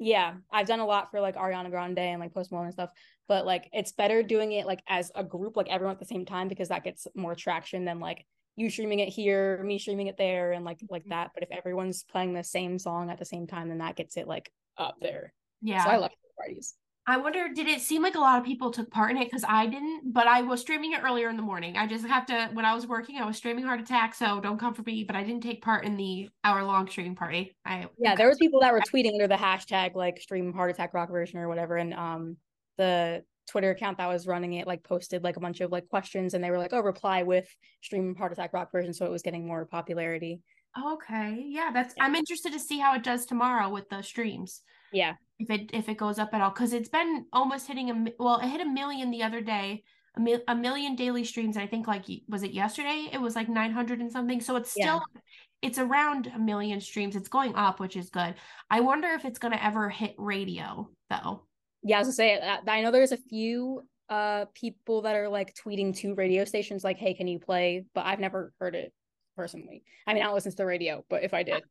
yeah, 0.00 0.34
I've 0.50 0.66
done 0.66 0.80
a 0.80 0.86
lot 0.86 1.10
for 1.10 1.20
like 1.20 1.36
Ariana 1.36 1.70
Grande 1.70 1.98
and 1.98 2.20
like 2.20 2.32
Post 2.32 2.50
Malone 2.50 2.66
and 2.66 2.74
stuff, 2.74 2.88
but 3.28 3.44
like 3.44 3.68
it's 3.72 3.92
better 3.92 4.22
doing 4.22 4.52
it 4.52 4.66
like 4.66 4.82
as 4.88 5.12
a 5.14 5.22
group, 5.22 5.58
like 5.58 5.68
everyone 5.68 5.94
at 5.94 6.00
the 6.00 6.06
same 6.06 6.24
time, 6.24 6.48
because 6.48 6.68
that 6.68 6.82
gets 6.82 7.06
more 7.14 7.34
traction 7.34 7.84
than 7.84 8.00
like 8.00 8.24
you 8.56 8.70
streaming 8.70 9.00
it 9.00 9.10
here, 9.10 9.62
me 9.62 9.78
streaming 9.78 10.06
it 10.06 10.16
there, 10.16 10.52
and 10.52 10.64
like 10.64 10.80
like 10.88 11.02
mm-hmm. 11.02 11.10
that. 11.10 11.32
But 11.34 11.42
if 11.42 11.50
everyone's 11.50 12.02
playing 12.02 12.32
the 12.32 12.42
same 12.42 12.78
song 12.78 13.10
at 13.10 13.18
the 13.18 13.26
same 13.26 13.46
time, 13.46 13.68
then 13.68 13.78
that 13.78 13.94
gets 13.94 14.16
it 14.16 14.26
like 14.26 14.50
up 14.78 14.96
there. 15.02 15.34
Yeah, 15.60 15.84
so 15.84 15.90
I 15.90 15.96
love 15.98 16.12
parties. 16.38 16.74
I 17.10 17.16
wonder, 17.16 17.48
did 17.52 17.66
it 17.66 17.80
seem 17.80 18.02
like 18.02 18.14
a 18.14 18.20
lot 18.20 18.38
of 18.38 18.44
people 18.44 18.70
took 18.70 18.90
part 18.90 19.10
in 19.10 19.16
it? 19.16 19.24
Because 19.24 19.44
I 19.46 19.66
didn't, 19.66 20.12
but 20.12 20.26
I 20.26 20.42
was 20.42 20.60
streaming 20.60 20.92
it 20.92 21.02
earlier 21.02 21.28
in 21.28 21.36
the 21.36 21.42
morning. 21.42 21.76
I 21.76 21.86
just 21.86 22.06
have 22.06 22.24
to, 22.26 22.50
when 22.52 22.64
I 22.64 22.74
was 22.74 22.86
working, 22.86 23.18
I 23.18 23.26
was 23.26 23.36
streaming 23.36 23.64
Heart 23.64 23.80
Attack, 23.80 24.14
so 24.14 24.40
don't 24.40 24.58
come 24.58 24.74
for 24.74 24.82
me. 24.82 25.02
But 25.04 25.16
I 25.16 25.24
didn't 25.24 25.42
take 25.42 25.60
part 25.60 25.84
in 25.84 25.96
the 25.96 26.28
hour 26.44 26.62
long 26.62 26.88
streaming 26.88 27.16
party. 27.16 27.56
I 27.64 27.86
yeah, 27.98 28.14
there 28.14 28.28
was 28.28 28.38
people 28.38 28.60
that 28.60 28.72
were 28.72 28.80
tweeting 28.80 29.12
under 29.14 29.26
the 29.26 29.34
hashtag 29.34 29.94
like 29.94 30.20
stream 30.20 30.52
Heart 30.52 30.70
Attack 30.70 30.94
Rock 30.94 31.10
version 31.10 31.38
or 31.38 31.48
whatever, 31.48 31.76
and 31.76 31.92
um 31.94 32.36
the 32.78 33.24
Twitter 33.48 33.70
account 33.70 33.98
that 33.98 34.06
was 34.06 34.28
running 34.28 34.52
it 34.52 34.66
like 34.68 34.84
posted 34.84 35.24
like 35.24 35.36
a 35.36 35.40
bunch 35.40 35.60
of 35.60 35.72
like 35.72 35.88
questions, 35.88 36.34
and 36.34 36.44
they 36.44 36.50
were 36.50 36.58
like, 36.58 36.72
oh, 36.72 36.80
reply 36.80 37.24
with 37.24 37.48
stream 37.82 38.14
Heart 38.14 38.32
Attack 38.32 38.52
Rock 38.52 38.70
version, 38.70 38.94
so 38.94 39.04
it 39.04 39.10
was 39.10 39.22
getting 39.22 39.46
more 39.46 39.66
popularity. 39.66 40.40
Okay, 40.80 41.44
yeah, 41.48 41.70
that's. 41.72 41.94
Yeah. 41.96 42.04
I'm 42.04 42.14
interested 42.14 42.52
to 42.52 42.60
see 42.60 42.78
how 42.78 42.94
it 42.94 43.02
does 43.02 43.26
tomorrow 43.26 43.68
with 43.68 43.88
the 43.88 44.02
streams. 44.02 44.62
Yeah, 44.92 45.14
if 45.40 45.48
it 45.50 45.70
if 45.72 45.88
it 45.88 45.96
goes 45.96 46.18
up 46.18 46.34
at 46.34 46.40
all 46.40 46.50
because 46.50 46.72
it's 46.72 46.88
been 46.88 47.24
almost 47.32 47.66
hitting 47.66 47.90
a 47.90 48.22
well 48.22 48.38
it 48.38 48.48
hit 48.48 48.60
a 48.60 48.68
million 48.68 49.10
the 49.10 49.22
other 49.22 49.40
day 49.40 49.82
a, 50.16 50.38
a 50.48 50.54
million 50.54 50.94
daily 50.94 51.24
streams 51.24 51.56
i 51.56 51.66
think 51.66 51.86
like 51.86 52.04
was 52.28 52.42
it 52.42 52.50
yesterday? 52.50 53.08
It 53.12 53.20
was 53.20 53.34
like 53.34 53.48
900 53.48 54.00
and 54.00 54.12
something 54.12 54.40
so 54.40 54.56
it's 54.56 54.70
still 54.70 55.02
yeah. 55.14 55.20
it's 55.62 55.78
around 55.78 56.30
a 56.34 56.38
million 56.38 56.80
streams. 56.80 57.16
It's 57.16 57.28
going 57.28 57.54
up 57.54 57.80
which 57.80 57.96
is 57.96 58.10
good. 58.10 58.34
I 58.70 58.80
wonder 58.80 59.08
if 59.08 59.24
it's 59.24 59.38
going 59.38 59.52
to 59.52 59.64
ever 59.64 59.88
hit 59.88 60.14
radio 60.18 60.90
though. 61.08 61.46
Yeah 61.82 61.96
i 61.96 62.00
was 62.00 62.08
gonna 62.08 62.12
say 62.12 62.38
that 62.38 62.62
i 62.68 62.82
know 62.82 62.90
there's 62.90 63.12
a 63.12 63.16
few 63.16 63.86
uh 64.10 64.44
people 64.52 65.02
that 65.02 65.16
are 65.16 65.28
like 65.28 65.54
tweeting 65.54 65.96
to 65.96 66.14
radio 66.14 66.44
stations 66.44 66.84
like 66.84 66.98
hey 66.98 67.14
can 67.14 67.26
you 67.26 67.38
play? 67.38 67.86
But 67.94 68.04
i've 68.04 68.20
never 68.20 68.52
heard 68.60 68.74
it 68.74 68.92
personally. 69.36 69.84
I 70.06 70.12
mean 70.12 70.22
i 70.22 70.30
listen 70.30 70.50
to 70.50 70.56
the 70.56 70.66
radio 70.66 71.04
but 71.08 71.22
if 71.22 71.32
i 71.32 71.42
did 71.42 71.62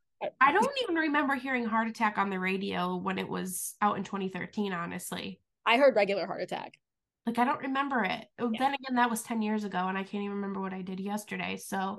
I 0.41 0.51
don't 0.51 0.77
even 0.83 0.95
remember 0.95 1.35
hearing 1.35 1.65
heart 1.65 1.87
attack 1.87 2.17
on 2.17 2.29
the 2.29 2.39
radio 2.39 2.97
when 2.97 3.17
it 3.17 3.27
was 3.27 3.75
out 3.81 3.97
in 3.97 4.03
2013, 4.03 4.73
honestly. 4.73 5.39
I 5.65 5.77
heard 5.77 5.95
regular 5.95 6.25
heart 6.25 6.41
attack. 6.41 6.77
Like 7.25 7.37
I 7.37 7.45
don't 7.45 7.61
remember 7.61 8.03
it. 8.03 8.25
Oh, 8.39 8.49
yeah. 8.51 8.59
Then 8.59 8.73
again, 8.73 8.95
that 8.95 9.09
was 9.09 9.21
10 9.21 9.41
years 9.41 9.63
ago 9.63 9.77
and 9.77 9.97
I 9.97 10.03
can't 10.03 10.23
even 10.23 10.37
remember 10.37 10.59
what 10.59 10.73
I 10.73 10.81
did 10.81 10.99
yesterday. 10.99 11.57
So 11.57 11.97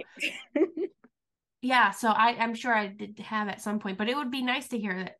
yeah, 1.62 1.92
so 1.92 2.10
I, 2.10 2.36
I'm 2.38 2.54
sure 2.54 2.74
I 2.74 2.88
did 2.88 3.18
have 3.20 3.48
at 3.48 3.62
some 3.62 3.78
point, 3.78 3.96
but 3.96 4.08
it 4.08 4.16
would 4.16 4.30
be 4.30 4.42
nice 4.42 4.68
to 4.68 4.78
hear 4.78 4.94
that 5.04 5.16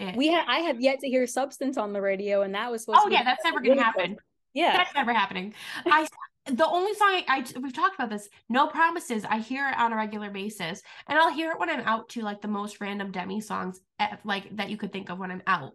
it, 0.00 0.16
we 0.16 0.26
had 0.26 0.44
I 0.48 0.58
have 0.60 0.80
yet 0.80 1.00
to 1.00 1.08
hear 1.08 1.26
substance 1.26 1.78
on 1.78 1.92
the 1.92 2.00
radio 2.00 2.42
and 2.42 2.54
that 2.54 2.70
was 2.70 2.82
supposed 2.82 3.00
Oh 3.04 3.08
yeah, 3.08 3.22
that's 3.22 3.44
never 3.44 3.60
gonna 3.60 3.82
happen. 3.82 4.16
Yeah. 4.52 4.76
That's 4.76 4.94
never 4.94 5.12
happening. 5.12 5.54
I 5.86 6.06
the 6.46 6.66
only 6.66 6.94
song 6.94 7.08
I, 7.08 7.24
I, 7.28 7.60
we've 7.60 7.72
talked 7.72 7.94
about 7.94 8.10
this 8.10 8.28
no 8.48 8.66
promises 8.66 9.24
i 9.24 9.38
hear 9.38 9.68
it 9.68 9.78
on 9.78 9.92
a 9.92 9.96
regular 9.96 10.30
basis 10.30 10.82
and 11.08 11.18
i'll 11.18 11.32
hear 11.32 11.52
it 11.52 11.58
when 11.58 11.70
i'm 11.70 11.80
out 11.80 12.08
to 12.10 12.22
like 12.22 12.42
the 12.42 12.48
most 12.48 12.80
random 12.80 13.10
demi 13.10 13.40
songs 13.40 13.80
eh, 13.98 14.16
like 14.24 14.54
that 14.56 14.68
you 14.68 14.76
could 14.76 14.92
think 14.92 15.10
of 15.10 15.18
when 15.18 15.30
i'm 15.30 15.42
out 15.46 15.72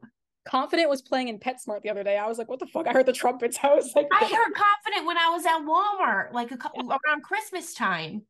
confident 0.48 0.90
was 0.90 1.02
playing 1.02 1.28
in 1.28 1.40
petsmart 1.40 1.82
the 1.82 1.90
other 1.90 2.04
day 2.04 2.18
i 2.18 2.28
was 2.28 2.38
like 2.38 2.50
what 2.50 2.60
the 2.60 2.68
fuck 2.68 2.88
i 2.88 2.92
heard 2.92 3.06
the 3.06 3.14
trumpets 3.14 3.58
i 3.64 3.74
was 3.74 3.92
like 3.96 4.08
i 4.12 4.26
heard 4.26 4.54
confident 4.54 5.08
when 5.08 5.18
i 5.18 5.30
was 5.30 5.46
at 5.46 5.60
walmart 5.62 6.34
like 6.34 6.52
a 6.52 6.58
couple 6.58 6.88
around 6.90 7.24
christmas 7.24 7.74
time 7.74 8.22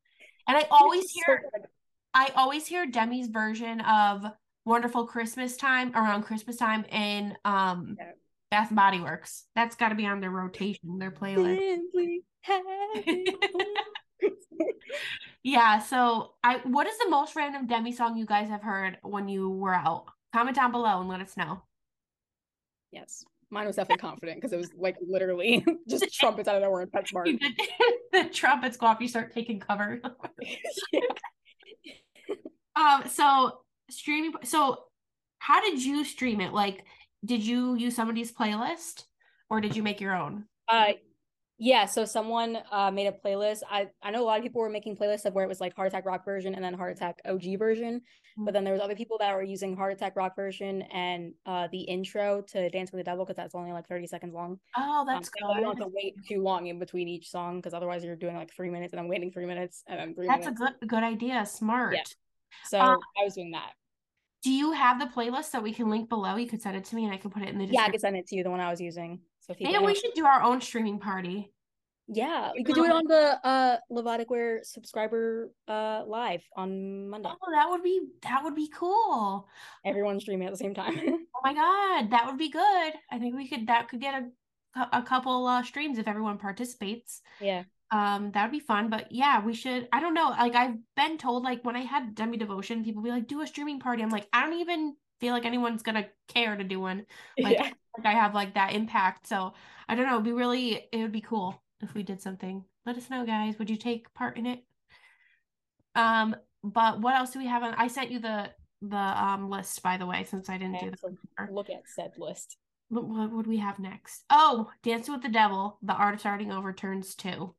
and 0.47 0.57
i 0.57 0.65
always 0.71 1.11
hear 1.11 1.43
i 2.13 2.31
always 2.35 2.65
hear 2.65 2.85
demi's 2.85 3.27
version 3.27 3.81
of 3.81 4.25
Wonderful 4.65 5.07
Christmas 5.07 5.57
time 5.57 5.95
around 5.95 6.23
Christmas 6.23 6.57
time 6.57 6.85
in 6.91 7.35
um 7.43 7.95
Yeah. 7.97 8.11
Bath 8.51 8.67
and 8.69 8.75
Body 8.75 8.99
Works. 8.99 9.45
That's 9.55 9.75
got 9.75 9.89
to 9.89 9.95
be 9.95 10.05
on 10.05 10.21
their 10.21 10.29
rotation, 10.29 10.99
their 10.99 11.11
playlist. 11.11 11.57
Simply. 11.57 12.23
Yeah, 15.43 15.79
so 15.79 16.33
I 16.43 16.57
what 16.63 16.87
is 16.87 16.97
the 16.97 17.09
most 17.09 17.35
random 17.35 17.67
Demi 17.67 17.91
song 17.93 18.17
you 18.17 18.25
guys 18.25 18.49
have 18.49 18.61
heard 18.61 18.97
when 19.03 19.27
you 19.29 19.49
were 19.49 19.73
out? 19.73 20.05
Comment 20.33 20.55
down 20.55 20.71
below 20.71 20.99
and 20.99 21.09
let 21.09 21.21
us 21.21 21.35
know. 21.37 21.63
yes. 22.91 23.23
Mine 23.51 23.65
was 23.65 23.77
definitely 23.77 23.97
confident 24.01 24.37
because 24.37 24.53
it 24.53 24.57
was 24.57 24.69
like 24.77 24.95
literally 25.01 25.65
just 25.89 26.13
trumpets 26.19 26.47
out 26.47 26.55
of 26.55 26.61
nowhere 26.61 26.83
in 26.83 26.89
PetSmart. 26.89 27.35
The 28.13 28.25
trumpets 28.25 28.77
go 28.77 28.85
off, 28.87 29.01
you 29.01 29.07
start 29.07 29.33
taking 29.33 29.59
cover. 29.59 30.01
yeah. 30.91 31.01
Um, 32.75 33.03
so 33.09 33.59
streaming. 33.89 34.33
So, 34.43 34.83
how 35.39 35.61
did 35.61 35.83
you 35.83 36.05
stream 36.05 36.41
it? 36.41 36.53
Like, 36.53 36.85
did 37.25 37.43
you 37.45 37.75
use 37.75 37.95
somebody's 37.95 38.31
playlist, 38.31 39.03
or 39.49 39.61
did 39.61 39.75
you 39.75 39.83
make 39.83 39.99
your 40.01 40.15
own? 40.15 40.45
Uh 40.67 40.93
yeah, 41.59 41.85
so 41.85 42.05
someone 42.05 42.57
uh 42.71 42.89
made 42.89 43.07
a 43.07 43.11
playlist. 43.11 43.59
I 43.69 43.87
I 44.01 44.11
know 44.11 44.23
a 44.23 44.25
lot 44.25 44.37
of 44.37 44.43
people 44.43 44.61
were 44.61 44.69
making 44.69 44.95
playlists 44.95 45.25
of 45.25 45.33
where 45.33 45.43
it 45.43 45.47
was 45.47 45.59
like 45.59 45.75
Heart 45.75 45.89
Attack 45.89 46.05
Rock 46.05 46.25
version 46.25 46.55
and 46.55 46.63
then 46.63 46.73
Heart 46.73 46.97
Attack 46.97 47.19
OG 47.25 47.57
version. 47.57 48.01
But 48.37 48.53
then 48.53 48.63
there 48.63 48.73
was 48.73 48.81
other 48.81 48.95
people 48.95 49.17
that 49.17 49.35
were 49.35 49.43
using 49.43 49.75
Heart 49.75 49.93
Attack 49.93 50.15
Rock 50.15 50.35
version 50.35 50.81
and 50.83 51.33
uh 51.45 51.67
the 51.71 51.81
intro 51.81 52.41
to 52.53 52.69
Dance 52.69 52.91
with 52.91 52.99
the 52.99 53.03
Devil 53.03 53.25
because 53.25 53.35
that's 53.35 53.53
only 53.53 53.73
like 53.73 53.87
30 53.87 54.07
seconds 54.07 54.33
long. 54.33 54.59
Oh, 54.77 55.01
Um, 55.01 55.07
that's 55.07 55.27
so 55.27 55.49
you 55.53 55.61
don't 55.61 55.77
have 55.77 55.85
to 55.87 55.91
wait 55.93 56.15
too 56.25 56.41
long 56.41 56.67
in 56.67 56.79
between 56.79 57.09
each 57.09 57.29
song 57.29 57.57
because 57.57 57.73
otherwise 57.73 58.03
you're 58.03 58.15
doing 58.15 58.35
like 58.35 58.53
three 58.53 58.69
minutes 58.69 58.93
and 58.93 58.99
I'm 58.99 59.09
waiting 59.09 59.31
three 59.31 59.45
minutes 59.45 59.83
and 59.87 59.99
then 59.99 60.15
three 60.15 60.27
That's 60.27 60.47
a 60.47 60.51
good 60.51 60.73
good 60.87 61.03
idea. 61.03 61.45
Smart. 61.45 61.95
Yeah. 61.95 62.03
So 62.65 62.79
Uh, 62.79 62.95
I 63.19 63.23
was 63.25 63.35
doing 63.35 63.51
that. 63.51 63.73
Do 64.41 64.51
you 64.51 64.71
have 64.71 64.99
the 64.99 65.07
playlist 65.07 65.51
that 65.51 65.61
we 65.61 65.73
can 65.73 65.89
link 65.89 66.07
below? 66.07 66.37
You 66.37 66.47
could 66.47 66.61
send 66.61 66.77
it 66.77 66.85
to 66.85 66.95
me 66.95 67.03
and 67.03 67.13
I 67.13 67.17
can 67.17 67.29
put 67.29 67.43
it 67.43 67.49
in 67.49 67.57
the 67.57 67.65
Yeah, 67.65 67.81
I 67.81 67.89
could 67.89 67.99
send 67.99 68.15
it 68.15 68.27
to 68.27 68.35
you, 68.37 68.43
the 68.43 68.49
one 68.49 68.61
I 68.61 68.69
was 68.69 68.79
using. 68.79 69.19
So 69.41 69.53
if 69.53 69.61
you 69.61 69.67
Maybe 69.67 69.83
we 69.85 69.95
should 69.95 70.13
do 70.13 70.25
our 70.25 70.41
own 70.41 70.61
streaming 70.61 70.99
party. 70.99 71.51
Yeah, 72.11 72.51
we 72.55 72.63
could 72.63 72.75
do 72.75 72.85
it 72.85 72.91
on 72.91 73.05
the 73.05 73.39
uh 73.43 73.77
Lovatic 73.91 74.29
Wear 74.29 74.61
subscriber 74.63 75.51
uh 75.67 76.03
live 76.07 76.43
on 76.55 77.07
Monday. 77.07 77.29
Oh, 77.31 77.51
that 77.51 77.69
would 77.69 77.83
be 77.83 78.01
that 78.23 78.43
would 78.43 78.55
be 78.55 78.67
cool. 78.73 79.47
Everyone 79.85 80.19
streaming 80.19 80.47
at 80.47 80.51
the 80.51 80.57
same 80.57 80.73
time. 80.73 80.99
Oh 81.35 81.41
my 81.41 81.53
god, 81.53 82.09
that 82.11 82.25
would 82.25 82.37
be 82.37 82.49
good. 82.49 82.93
I 83.09 83.17
think 83.17 83.33
we 83.33 83.47
could 83.47 83.67
that 83.67 83.87
could 83.87 84.01
get 84.01 84.13
a 84.13 84.89
a 84.91 85.01
couple 85.01 85.47
uh 85.47 85.63
streams 85.63 85.97
if 85.97 86.07
everyone 86.07 86.37
participates. 86.37 87.21
yeah. 87.39 87.63
Um, 87.91 88.31
that 88.33 88.43
would 88.43 88.51
be 88.51 88.59
fun. 88.59 88.89
But 88.89 89.11
yeah, 89.11 89.43
we 89.43 89.53
should. 89.53 89.87
I 89.91 89.99
don't 89.99 90.13
know. 90.13 90.29
Like 90.29 90.55
I've 90.55 90.75
been 90.95 91.17
told, 91.17 91.43
like 91.43 91.63
when 91.65 91.75
I 91.75 91.81
had 91.81 92.13
Demi 92.13 92.37
Devotion, 92.37 92.83
people 92.83 93.01
be 93.01 93.09
like, 93.09 93.27
"Do 93.27 93.41
a 93.41 93.47
streaming 93.47 93.79
party." 93.79 94.03
I'm 94.03 94.09
like, 94.09 94.27
I 94.31 94.43
don't 94.43 94.59
even 94.59 94.95
feel 95.19 95.33
like 95.33 95.45
anyone's 95.45 95.83
gonna 95.83 96.07
care 96.27 96.55
to 96.55 96.63
do 96.63 96.79
one. 96.79 97.05
Like, 97.39 97.57
yeah. 97.57 97.71
like 97.97 98.05
I 98.05 98.11
have 98.11 98.33
like 98.33 98.55
that 98.55 98.73
impact. 98.73 99.27
So 99.27 99.53
I 99.87 99.95
don't 99.95 100.05
know. 100.05 100.13
It'd 100.13 100.25
be 100.25 100.33
really. 100.33 100.87
It 100.91 100.97
would 100.97 101.11
be 101.11 101.21
cool 101.21 101.61
if 101.81 101.93
we 101.93 102.03
did 102.03 102.21
something. 102.21 102.63
Let 102.85 102.97
us 102.97 103.09
know, 103.09 103.25
guys. 103.25 103.57
Would 103.59 103.69
you 103.69 103.77
take 103.77 104.13
part 104.13 104.37
in 104.37 104.45
it? 104.45 104.63
Um, 105.95 106.35
but 106.63 106.99
what 107.01 107.15
else 107.15 107.31
do 107.31 107.39
we 107.39 107.47
have 107.47 107.63
on? 107.63 107.73
I 107.75 107.87
sent 107.87 108.11
you 108.11 108.19
the 108.19 108.49
the 108.81 108.95
um 108.97 109.49
list 109.49 109.81
by 109.83 109.97
the 109.97 110.05
way, 110.05 110.23
since 110.23 110.49
I 110.49 110.57
didn't 110.57 110.79
do 110.79 110.91
so 110.99 111.15
look 111.51 111.69
at 111.69 111.83
said 111.87 112.13
list. 112.17 112.57
What, 112.89 113.07
what 113.07 113.31
would 113.31 113.47
we 113.47 113.57
have 113.57 113.77
next? 113.79 114.23
Oh, 114.29 114.71
Dancing 114.83 115.13
with 115.13 115.21
the 115.21 115.29
Devil, 115.29 115.77
The 115.83 115.93
Art 115.93 116.15
of 116.15 116.19
Starting 116.19 116.51
Over 116.51 116.73
turns 116.73 117.13
two. 117.13 117.53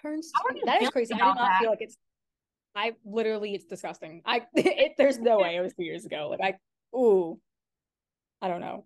Turns 0.00 0.30
you 0.54 0.62
that 0.64 0.82
is 0.82 0.90
crazy. 0.90 1.14
I 1.14 1.18
do 1.18 1.24
not 1.24 1.38
that? 1.38 1.58
feel 1.60 1.70
like 1.70 1.80
it's 1.80 1.96
I 2.78 2.92
literally 3.04 3.54
it's 3.54 3.64
disgusting. 3.64 4.22
I 4.24 4.42
it 4.54 4.92
there's 4.96 5.18
no 5.18 5.38
way 5.38 5.56
it 5.56 5.60
was 5.60 5.74
two 5.74 5.82
years 5.84 6.04
ago. 6.04 6.28
Like 6.30 6.40
I 6.94 6.96
ooh. 6.96 7.40
I 8.40 8.46
don't 8.46 8.60
know. 8.60 8.84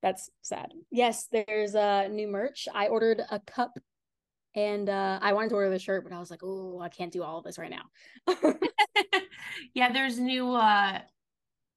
That's 0.00 0.30
sad. 0.42 0.72
Yes, 0.90 1.26
there's 1.32 1.74
uh 1.74 2.06
new 2.08 2.28
merch. 2.28 2.68
I 2.72 2.86
ordered 2.86 3.20
a 3.30 3.40
cup 3.40 3.72
and 4.54 4.88
uh 4.88 5.18
I 5.20 5.32
wanted 5.32 5.48
to 5.48 5.56
order 5.56 5.70
the 5.70 5.78
shirt, 5.80 6.04
but 6.04 6.12
I 6.12 6.20
was 6.20 6.30
like, 6.30 6.42
oh, 6.44 6.80
I 6.80 6.88
can't 6.88 7.12
do 7.12 7.24
all 7.24 7.38
of 7.38 7.44
this 7.44 7.58
right 7.58 7.70
now. 7.70 8.54
yeah, 9.74 9.92
there's 9.92 10.18
new 10.20 10.54
uh 10.54 11.00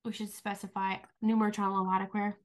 we 0.06 0.12
should 0.12 0.32
specify 0.32 0.98
new 1.22 1.36
merch 1.36 1.58
on 1.58 1.72
Lovatic 1.72 2.14
Wear. 2.14 2.38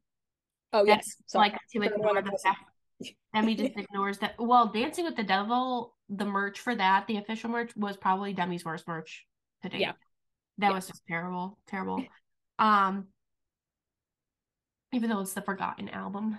oh 0.72 0.86
That's 0.86 1.08
yes. 1.08 1.16
Sorry. 1.26 1.50
like 1.50 1.58
to 1.72 1.78
For 1.78 1.88
the 1.88 1.94
ignore 1.94 2.22
that 2.22 2.32
just 2.32 3.78
ignores 3.78 4.18
that. 4.18 4.34
Well, 4.38 4.68
Dancing 4.68 5.04
with 5.04 5.16
the 5.16 5.24
Devil, 5.24 5.94
the 6.08 6.24
merch 6.24 6.60
for 6.60 6.74
that, 6.74 7.06
the 7.06 7.18
official 7.18 7.50
merch 7.50 7.72
was 7.76 7.96
probably 7.96 8.32
Demi's 8.32 8.64
worst 8.64 8.88
merch 8.88 9.26
to 9.62 9.68
date. 9.68 9.80
Yeah. 9.80 9.92
That 10.58 10.68
Yeah. 10.68 10.74
was 10.74 10.86
just 10.86 11.02
terrible, 11.06 11.58
terrible. 11.66 12.04
Um 12.58 13.08
even 14.92 15.10
though 15.10 15.20
it's 15.20 15.34
the 15.34 15.42
forgotten 15.42 15.88
album. 15.90 16.38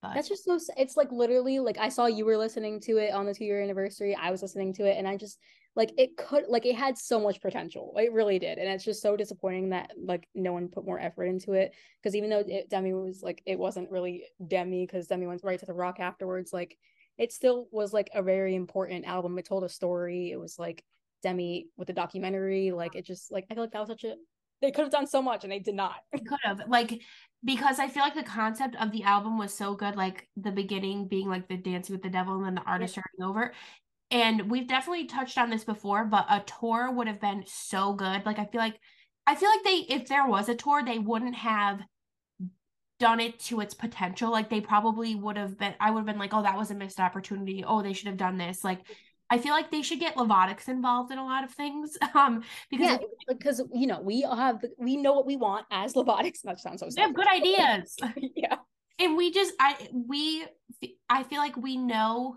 But 0.00 0.14
That's 0.14 0.28
just 0.28 0.44
so. 0.44 0.58
It's 0.76 0.96
like 0.96 1.10
literally 1.10 1.58
like 1.58 1.78
I 1.78 1.88
saw 1.88 2.06
you 2.06 2.24
were 2.24 2.36
listening 2.36 2.78
to 2.82 2.98
it 2.98 3.12
on 3.12 3.26
the 3.26 3.34
two 3.34 3.44
year 3.44 3.60
anniversary. 3.60 4.14
I 4.14 4.30
was 4.30 4.42
listening 4.42 4.72
to 4.74 4.84
it, 4.84 4.96
and 4.96 5.08
I 5.08 5.16
just 5.16 5.40
like 5.74 5.90
it 5.98 6.16
could 6.16 6.44
like 6.48 6.66
it 6.66 6.76
had 6.76 6.96
so 6.96 7.18
much 7.18 7.40
potential. 7.40 7.92
It 7.96 8.12
really 8.12 8.38
did, 8.38 8.58
and 8.58 8.68
it's 8.68 8.84
just 8.84 9.02
so 9.02 9.16
disappointing 9.16 9.70
that 9.70 9.90
like 10.00 10.28
no 10.36 10.52
one 10.52 10.68
put 10.68 10.86
more 10.86 11.00
effort 11.00 11.24
into 11.24 11.54
it. 11.54 11.74
Because 12.00 12.14
even 12.14 12.30
though 12.30 12.44
it, 12.46 12.70
Demi 12.70 12.92
was 12.94 13.24
like 13.24 13.42
it 13.44 13.58
wasn't 13.58 13.90
really 13.90 14.22
Demi 14.46 14.86
because 14.86 15.08
Demi 15.08 15.26
went 15.26 15.42
right 15.42 15.58
to 15.58 15.66
the 15.66 15.74
rock 15.74 15.98
afterwards. 15.98 16.52
Like 16.52 16.78
it 17.18 17.32
still 17.32 17.68
was 17.72 17.92
like 17.92 18.10
a 18.14 18.22
very 18.22 18.54
important 18.54 19.04
album. 19.04 19.38
It 19.38 19.44
told 19.44 19.64
a 19.64 19.68
story. 19.68 20.30
It 20.30 20.38
was 20.38 20.58
like 20.58 20.84
Demi 21.22 21.66
with 21.76 21.88
the 21.88 21.92
documentary. 21.92 22.70
Like 22.70 22.94
it 22.94 23.04
just 23.04 23.32
like 23.32 23.46
I 23.50 23.54
feel 23.54 23.64
like 23.64 23.72
that 23.72 23.80
was 23.80 23.88
such 23.88 24.04
a 24.04 24.14
they 24.60 24.70
could 24.72 24.82
have 24.82 24.92
done 24.92 25.06
so 25.06 25.22
much 25.22 25.44
and 25.44 25.52
they 25.52 25.58
did 25.58 25.74
not. 25.74 25.96
They 26.12 26.18
could 26.18 26.38
have 26.44 26.62
like 26.68 27.00
because 27.44 27.78
I 27.78 27.88
feel 27.88 28.02
like 28.02 28.14
the 28.14 28.22
concept 28.22 28.76
of 28.76 28.92
the 28.92 29.02
album 29.02 29.38
was 29.38 29.52
so 29.52 29.74
good, 29.74 29.96
like 29.96 30.28
the 30.36 30.50
beginning 30.50 31.08
being 31.08 31.28
like 31.28 31.48
the 31.48 31.56
dancing 31.56 31.94
with 31.94 32.02
the 32.02 32.08
devil 32.08 32.36
and 32.36 32.44
then 32.44 32.54
the 32.56 32.62
artist 32.62 32.94
starting 32.94 33.24
over. 33.24 33.52
And 34.10 34.50
we've 34.50 34.66
definitely 34.66 35.06
touched 35.06 35.38
on 35.38 35.50
this 35.50 35.64
before, 35.64 36.04
but 36.04 36.26
a 36.30 36.42
tour 36.60 36.90
would 36.90 37.08
have 37.08 37.20
been 37.20 37.44
so 37.46 37.92
good. 37.92 38.24
Like 38.24 38.38
I 38.38 38.46
feel 38.46 38.60
like 38.60 38.80
I 39.26 39.34
feel 39.34 39.50
like 39.50 39.64
they 39.64 39.94
if 39.94 40.08
there 40.08 40.26
was 40.26 40.48
a 40.48 40.54
tour, 40.54 40.82
they 40.84 40.98
wouldn't 40.98 41.36
have 41.36 41.80
done 42.98 43.20
it 43.20 43.38
to 43.40 43.60
its 43.60 43.74
potential. 43.74 44.30
Like 44.30 44.50
they 44.50 44.60
probably 44.60 45.14
would 45.14 45.36
have 45.36 45.58
been 45.58 45.74
I 45.80 45.90
would 45.90 46.00
have 46.00 46.06
been 46.06 46.18
like, 46.18 46.34
oh, 46.34 46.42
that 46.42 46.56
was 46.56 46.70
a 46.70 46.74
missed 46.74 47.00
opportunity. 47.00 47.64
Oh, 47.66 47.82
they 47.82 47.92
should 47.92 48.08
have 48.08 48.16
done 48.16 48.38
this. 48.38 48.64
Like 48.64 48.80
I 49.30 49.38
feel 49.38 49.52
like 49.52 49.70
they 49.70 49.82
should 49.82 50.00
get 50.00 50.16
Lovatics 50.16 50.68
involved 50.68 51.12
in 51.12 51.18
a 51.18 51.24
lot 51.24 51.44
of 51.44 51.50
things. 51.50 51.96
Um, 52.14 52.42
because 52.70 52.86
Yeah, 52.86 52.98
because 53.28 53.62
you 53.72 53.86
know 53.86 54.00
we 54.00 54.24
all 54.24 54.36
have 54.36 54.64
we 54.78 54.96
know 54.96 55.12
what 55.12 55.26
we 55.26 55.36
want 55.36 55.66
as 55.70 55.94
Lovatics. 55.94 56.40
That 56.44 56.58
sounds 56.58 56.80
so. 56.80 56.88
they 56.90 57.02
have 57.02 57.14
good 57.14 57.28
ideas. 57.28 57.96
yeah. 58.36 58.56
and 58.98 59.16
we 59.16 59.30
just 59.30 59.52
i 59.60 59.76
we 59.92 60.44
i 61.08 61.22
feel 61.22 61.38
like 61.38 61.56
we 61.56 61.76
know 61.76 62.36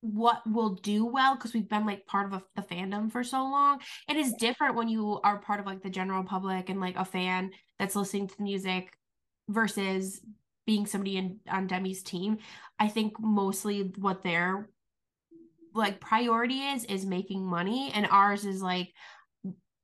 what 0.00 0.42
will 0.50 0.74
do 0.76 1.04
well 1.04 1.34
because 1.36 1.52
we've 1.52 1.68
been 1.68 1.86
like 1.86 2.06
part 2.06 2.26
of 2.26 2.32
a, 2.32 2.42
the 2.56 2.62
fandom 2.62 3.10
for 3.10 3.22
so 3.22 3.42
long 3.42 3.80
it 4.08 4.16
is 4.16 4.32
different 4.34 4.74
when 4.74 4.88
you 4.88 5.20
are 5.22 5.38
part 5.38 5.60
of 5.60 5.66
like 5.66 5.82
the 5.82 5.90
general 5.90 6.24
public 6.24 6.70
and 6.70 6.80
like 6.80 6.96
a 6.96 7.04
fan 7.04 7.50
that's 7.78 7.94
listening 7.94 8.26
to 8.26 8.36
the 8.36 8.42
music 8.42 8.92
versus 9.48 10.20
being 10.66 10.86
somebody 10.86 11.16
in 11.16 11.38
on 11.50 11.66
demi's 11.66 12.02
team 12.02 12.38
i 12.78 12.88
think 12.88 13.14
mostly 13.20 13.92
what 13.98 14.22
their 14.22 14.68
like 15.74 16.00
priority 16.00 16.60
is 16.60 16.84
is 16.84 17.04
making 17.06 17.44
money 17.44 17.90
and 17.94 18.06
ours 18.10 18.44
is 18.44 18.62
like 18.62 18.92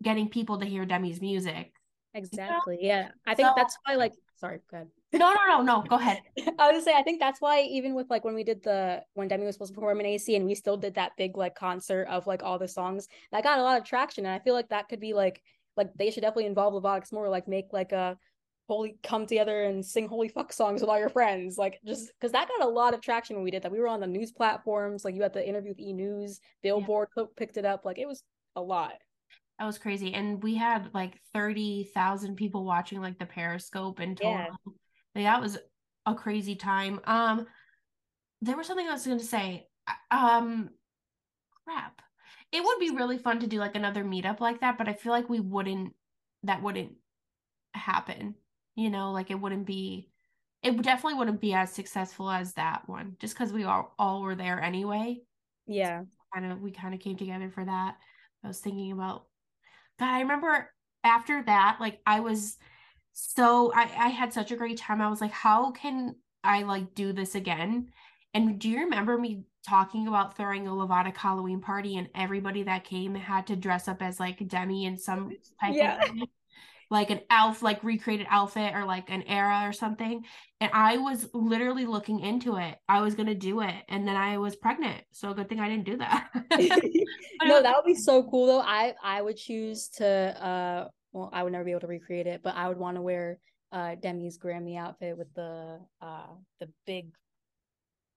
getting 0.03 0.29
people 0.29 0.59
to 0.59 0.67
hear 0.67 0.85
demi's 0.85 1.21
music 1.21 1.73
Exactly. 2.15 2.79
Yeah. 2.81 3.11
I 3.27 3.35
think 3.35 3.49
So- 3.49 3.53
that's 3.55 3.77
why 3.85 3.95
like 3.95 4.15
sorry, 4.37 4.61
go 4.71 4.79
ahead. 4.79 4.89
no 5.13 5.33
no 5.33 5.47
no 5.47 5.63
no 5.63 5.83
go 5.83 5.97
ahead 5.97 6.21
I 6.39 6.43
was 6.43 6.57
gonna 6.73 6.83
say 6.83 6.95
I 6.95 7.03
think 7.03 7.21
that's 7.21 7.41
why 7.41 7.61
even 7.61 7.95
with 7.95 8.09
like 8.11 8.25
when 8.25 8.35
we 8.35 8.43
did 8.45 8.63
the 8.65 9.03
when 9.15 9.29
Demi 9.29 9.45
was 9.45 9.55
supposed 9.55 9.73
to 9.73 9.75
perform 9.75 10.01
in 10.01 10.07
AC 10.07 10.35
and 10.35 10.47
we 10.47 10.55
still 10.55 10.77
did 10.77 10.95
that 10.95 11.13
big 11.17 11.37
like 11.37 11.55
concert 11.55 12.09
of 12.09 12.27
like 12.27 12.43
all 12.43 12.59
the 12.59 12.67
songs, 12.67 13.07
that 13.31 13.45
got 13.45 13.59
a 13.59 13.63
lot 13.63 13.79
of 13.79 13.85
traction. 13.87 14.25
And 14.27 14.35
I 14.35 14.39
feel 14.41 14.55
like 14.55 14.71
that 14.71 14.89
could 14.89 15.01
be 15.01 15.13
like 15.13 15.43
like 15.77 15.91
they 15.97 16.11
should 16.11 16.23
definitely 16.23 16.47
involve 16.47 16.75
Lovatics 16.75 17.13
more, 17.13 17.29
like 17.29 17.47
make 17.47 17.67
like 17.73 17.93
a 17.93 18.17
holy 18.69 18.99
come 19.03 19.27
together 19.27 19.65
and 19.65 19.85
sing 19.85 20.07
holy 20.07 20.29
fuck 20.29 20.53
songs 20.53 20.83
with 20.83 20.91
all 20.91 20.99
your 20.99 21.09
friends. 21.09 21.57
Like 21.57 21.81
just 21.87 22.13
because 22.13 22.33
that 22.33 22.49
got 22.49 22.67
a 22.67 22.71
lot 22.71 22.93
of 22.95 23.01
traction 23.01 23.35
when 23.35 23.45
we 23.45 23.51
did 23.51 23.63
that. 23.63 23.73
We 23.73 23.81
were 23.81 23.89
on 23.89 24.01
the 24.01 24.07
news 24.07 24.31
platforms, 24.31 25.05
like 25.05 25.15
you 25.15 25.23
had 25.23 25.33
the 25.33 25.47
interview 25.47 25.71
with 25.71 25.81
E 25.81 25.93
News, 25.93 26.41
Billboard 26.63 27.09
picked 27.37 27.57
it 27.57 27.65
up, 27.65 27.85
like 27.85 27.99
it 27.99 28.07
was 28.07 28.23
a 28.57 28.61
lot. 28.61 28.93
That 29.59 29.65
was 29.65 29.79
crazy. 29.79 30.13
And 30.13 30.43
we 30.43 30.55
had 30.55 30.91
like 30.93 31.19
30,000 31.33 32.37
people 32.37 32.65
watching 32.65 33.01
like 33.01 33.19
the 33.19 33.27
Periscope 33.27 34.01
in 34.01 34.15
total. 34.15 34.33
Yeah. 34.33 34.47
Like, 35.15 35.25
that 35.25 35.41
was 35.41 35.59
a 36.07 36.15
crazy 36.15 36.55
time. 36.55 37.01
Um 37.05 37.47
there 38.41 38.57
was 38.57 38.69
something 38.69 38.87
I 38.87 38.93
was 38.93 39.07
going 39.07 39.19
to 39.19 39.25
say. 39.25 39.67
Um 40.11 40.69
crap. 41.65 42.03
It 42.53 42.63
would 42.63 42.79
be 42.79 42.91
really 42.91 43.19
fun 43.19 43.41
to 43.41 43.47
do 43.47 43.59
like 43.59 43.77
another 43.77 44.05
meetup 44.05 44.41
like 44.41 44.61
that, 44.61 44.77
but 44.77 44.89
I 44.89 44.93
feel 44.93 45.13
like 45.13 45.29
we 45.31 45.41
wouldn't 45.41 45.95
that 46.43 46.63
wouldn't 46.63 46.93
happen. 47.75 48.35
You 48.79 48.91
know, 48.91 49.13
like 49.13 49.31
it 49.31 49.41
wouldn't 49.41 49.67
be 49.67 50.09
it 50.63 50.81
definitely 50.83 51.15
wouldn't 51.19 51.41
be 51.41 51.55
as 51.55 51.73
successful 51.73 52.31
as 52.31 52.55
that 52.55 52.89
one 52.89 53.17
just 53.21 53.37
cuz 53.37 53.53
we 53.53 53.65
all 53.65 53.95
all 53.99 54.23
were 54.23 54.35
there 54.37 54.61
anyway. 54.61 55.21
Yeah. 55.67 56.05
kind 56.35 56.53
of 56.53 56.61
we 56.61 56.71
kind 56.71 56.95
of 56.95 57.01
came 57.01 57.17
together 57.17 57.51
for 57.51 57.65
that. 57.65 57.97
I 58.45 58.49
was 58.49 58.61
thinking 58.61 58.93
about 58.93 59.27
God, 59.99 60.11
I 60.11 60.21
remember 60.21 60.73
after 61.05 61.43
that, 61.45 61.79
like 61.81 62.01
I 62.07 62.21
was 62.21 62.57
so 63.13 63.73
I, 63.75 63.83
I 63.83 64.09
had 64.09 64.33
such 64.33 64.53
a 64.53 64.57
great 64.57 64.79
time. 64.79 65.01
I 65.01 65.09
was 65.11 65.21
like, 65.21 65.33
how 65.33 65.73
can 65.73 66.17
I 66.45 66.63
like 66.63 66.95
do 66.95 67.13
this 67.13 67.35
again? 67.35 67.93
And 68.35 68.59
do 68.61 68.69
you 68.69 68.81
remember 68.81 69.19
me 69.19 69.45
talking 69.67 70.07
about 70.09 70.37
throwing 70.37 70.69
a 70.69 70.71
Lovatic 70.71 71.17
Halloween 71.17 71.61
party 71.61 71.97
and 71.97 72.09
everybody 72.15 72.63
that 72.65 72.85
came 72.85 73.15
had 73.15 73.47
to 73.49 73.57
dress 73.57 73.89
up 73.89 74.03
as 74.03 74.21
like 74.21 74.47
Demi 74.49 74.87
in 74.87 74.97
some 74.97 75.37
type 75.61 75.75
Yeah. 75.77 76.01
of 76.05 76.11
like 76.91 77.11
an 77.11 77.21
elf, 77.31 77.63
like 77.63 77.83
recreated 77.85 78.27
outfit 78.31 78.75
or 78.75 78.85
like 78.85 79.11
an 79.11 79.23
era 79.25 79.63
or 79.65 79.73
something. 79.73 80.25
And 80.61 80.71
I 80.73 80.97
was 80.97 81.29
literally 81.35 81.87
looking 81.87 82.21
into 82.21 82.57
it. 82.57 82.77
I 82.89 83.01
was 83.03 83.15
gonna 83.15 83.35
do 83.35 83.61
it, 83.61 83.75
and 83.89 84.07
then 84.09 84.17
I 84.17 84.39
was 84.39 84.57
pregnant. 84.57 85.05
So 85.13 85.33
good 85.35 85.49
thing 85.49 85.61
I 85.61 85.69
didn't 85.69 85.85
do 85.85 85.99
that. 85.99 86.29
no, 87.45 87.63
that 87.63 87.75
would 87.77 87.85
be 87.87 87.95
so 87.95 88.23
cool 88.25 88.47
though. 88.47 88.61
I 88.61 88.95
I 89.03 89.23
would 89.23 89.37
choose 89.37 89.89
to 89.97 90.07
uh 90.07 90.89
well, 91.13 91.31
I 91.33 91.43
would 91.43 91.53
never 91.53 91.65
be 91.65 91.71
able 91.73 91.81
to 91.81 91.87
recreate 91.87 92.27
it, 92.27 92.43
but 92.43 92.55
I 92.55 92.69
would 92.69 92.79
want 92.79 92.97
to 92.97 93.03
wear 93.03 93.39
uh 93.73 93.95
Demi's 94.03 94.39
Grammy 94.39 94.79
outfit 94.79 95.17
with 95.17 95.33
the 95.35 95.79
uh 96.01 96.27
the 96.61 96.69
big 96.87 97.13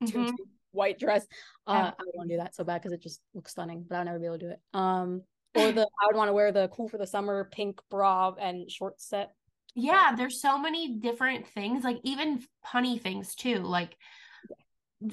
Mhm. 0.01 0.35
white 0.71 0.97
dress. 0.97 1.25
Uh 1.67 1.73
Yeah. 1.73 1.91
I 1.99 2.03
would 2.05 2.15
want 2.15 2.29
to 2.29 2.35
do 2.35 2.39
that 2.41 2.55
so 2.55 2.63
bad 2.63 2.81
because 2.81 2.93
it 2.93 3.01
just 3.01 3.21
looks 3.33 3.51
stunning, 3.51 3.85
but 3.87 3.95
I 3.95 3.99
would 3.99 4.05
never 4.05 4.19
be 4.19 4.25
able 4.25 4.39
to 4.39 4.45
do 4.45 4.51
it. 4.51 4.59
Um 4.73 5.23
or 5.55 5.71
the 5.71 5.81
I 6.01 6.07
would 6.07 6.15
want 6.15 6.29
to 6.29 6.33
wear 6.33 6.51
the 6.51 6.69
cool 6.69 6.87
for 6.87 6.97
the 6.97 7.07
summer 7.07 7.49
pink 7.51 7.79
bra 7.89 8.33
and 8.39 8.69
short 8.69 9.01
set. 9.01 9.33
Yeah, 9.73 10.15
there's 10.17 10.41
so 10.41 10.57
many 10.57 10.97
different 10.99 11.47
things, 11.47 11.83
like 11.83 11.99
even 12.03 12.43
punny 12.65 12.99
things 13.01 13.35
too. 13.35 13.59
Like 13.59 13.95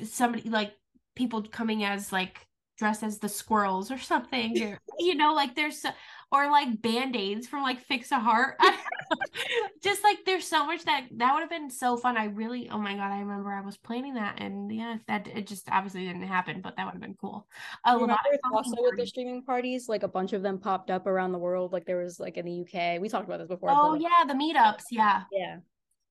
somebody 0.04 0.48
like 0.48 0.72
people 1.14 1.42
coming 1.42 1.84
as 1.84 2.12
like 2.12 2.46
dressed 2.76 3.02
as 3.02 3.18
the 3.18 3.28
squirrels 3.28 3.90
or 3.90 3.98
something. 3.98 4.60
Or, 4.62 4.78
you 4.98 5.14
know, 5.14 5.34
like 5.34 5.54
there's 5.54 5.84
or 6.32 6.50
like 6.50 6.80
band-aids 6.80 7.46
from 7.46 7.62
like 7.62 7.80
Fix 7.80 8.10
a 8.12 8.18
Heart. 8.18 8.56
Just 9.82 10.02
like 10.02 10.18
there's 10.24 10.46
so 10.46 10.66
much 10.66 10.84
that 10.84 11.06
that 11.16 11.32
would 11.32 11.40
have 11.40 11.50
been 11.50 11.70
so 11.70 11.96
fun. 11.96 12.16
I 12.16 12.26
really 12.26 12.68
oh 12.70 12.78
my 12.78 12.94
god, 12.94 13.12
I 13.12 13.20
remember 13.20 13.50
I 13.50 13.60
was 13.60 13.76
planning 13.76 14.14
that 14.14 14.40
and 14.40 14.72
yeah, 14.72 14.98
that 15.06 15.28
it 15.28 15.46
just 15.46 15.68
obviously 15.70 16.06
didn't 16.06 16.22
happen, 16.22 16.60
but 16.60 16.76
that 16.76 16.84
would 16.84 16.92
have 16.92 17.00
been 17.00 17.16
cool. 17.20 17.46
A 17.84 17.94
Remember 17.94 18.14
Lovatic 18.14 18.38
Halloween 18.44 18.64
also 18.64 18.82
with 18.82 18.96
the 18.96 19.06
streaming 19.06 19.42
parties, 19.42 19.88
like 19.88 20.02
a 20.02 20.08
bunch 20.08 20.32
of 20.32 20.42
them 20.42 20.58
popped 20.58 20.90
up 20.90 21.06
around 21.06 21.32
the 21.32 21.38
world. 21.38 21.72
Like 21.72 21.86
there 21.86 21.98
was 21.98 22.18
like 22.18 22.36
in 22.36 22.44
the 22.44 22.60
UK. 22.62 23.00
We 23.00 23.08
talked 23.08 23.26
about 23.26 23.38
this 23.38 23.48
before. 23.48 23.70
Oh, 23.70 23.74
but, 23.74 23.82
Oh 23.82 23.92
like, 23.92 24.02
yeah, 24.02 24.24
the 24.26 24.34
meetups, 24.34 24.84
yeah. 24.90 25.22
Yeah. 25.32 25.58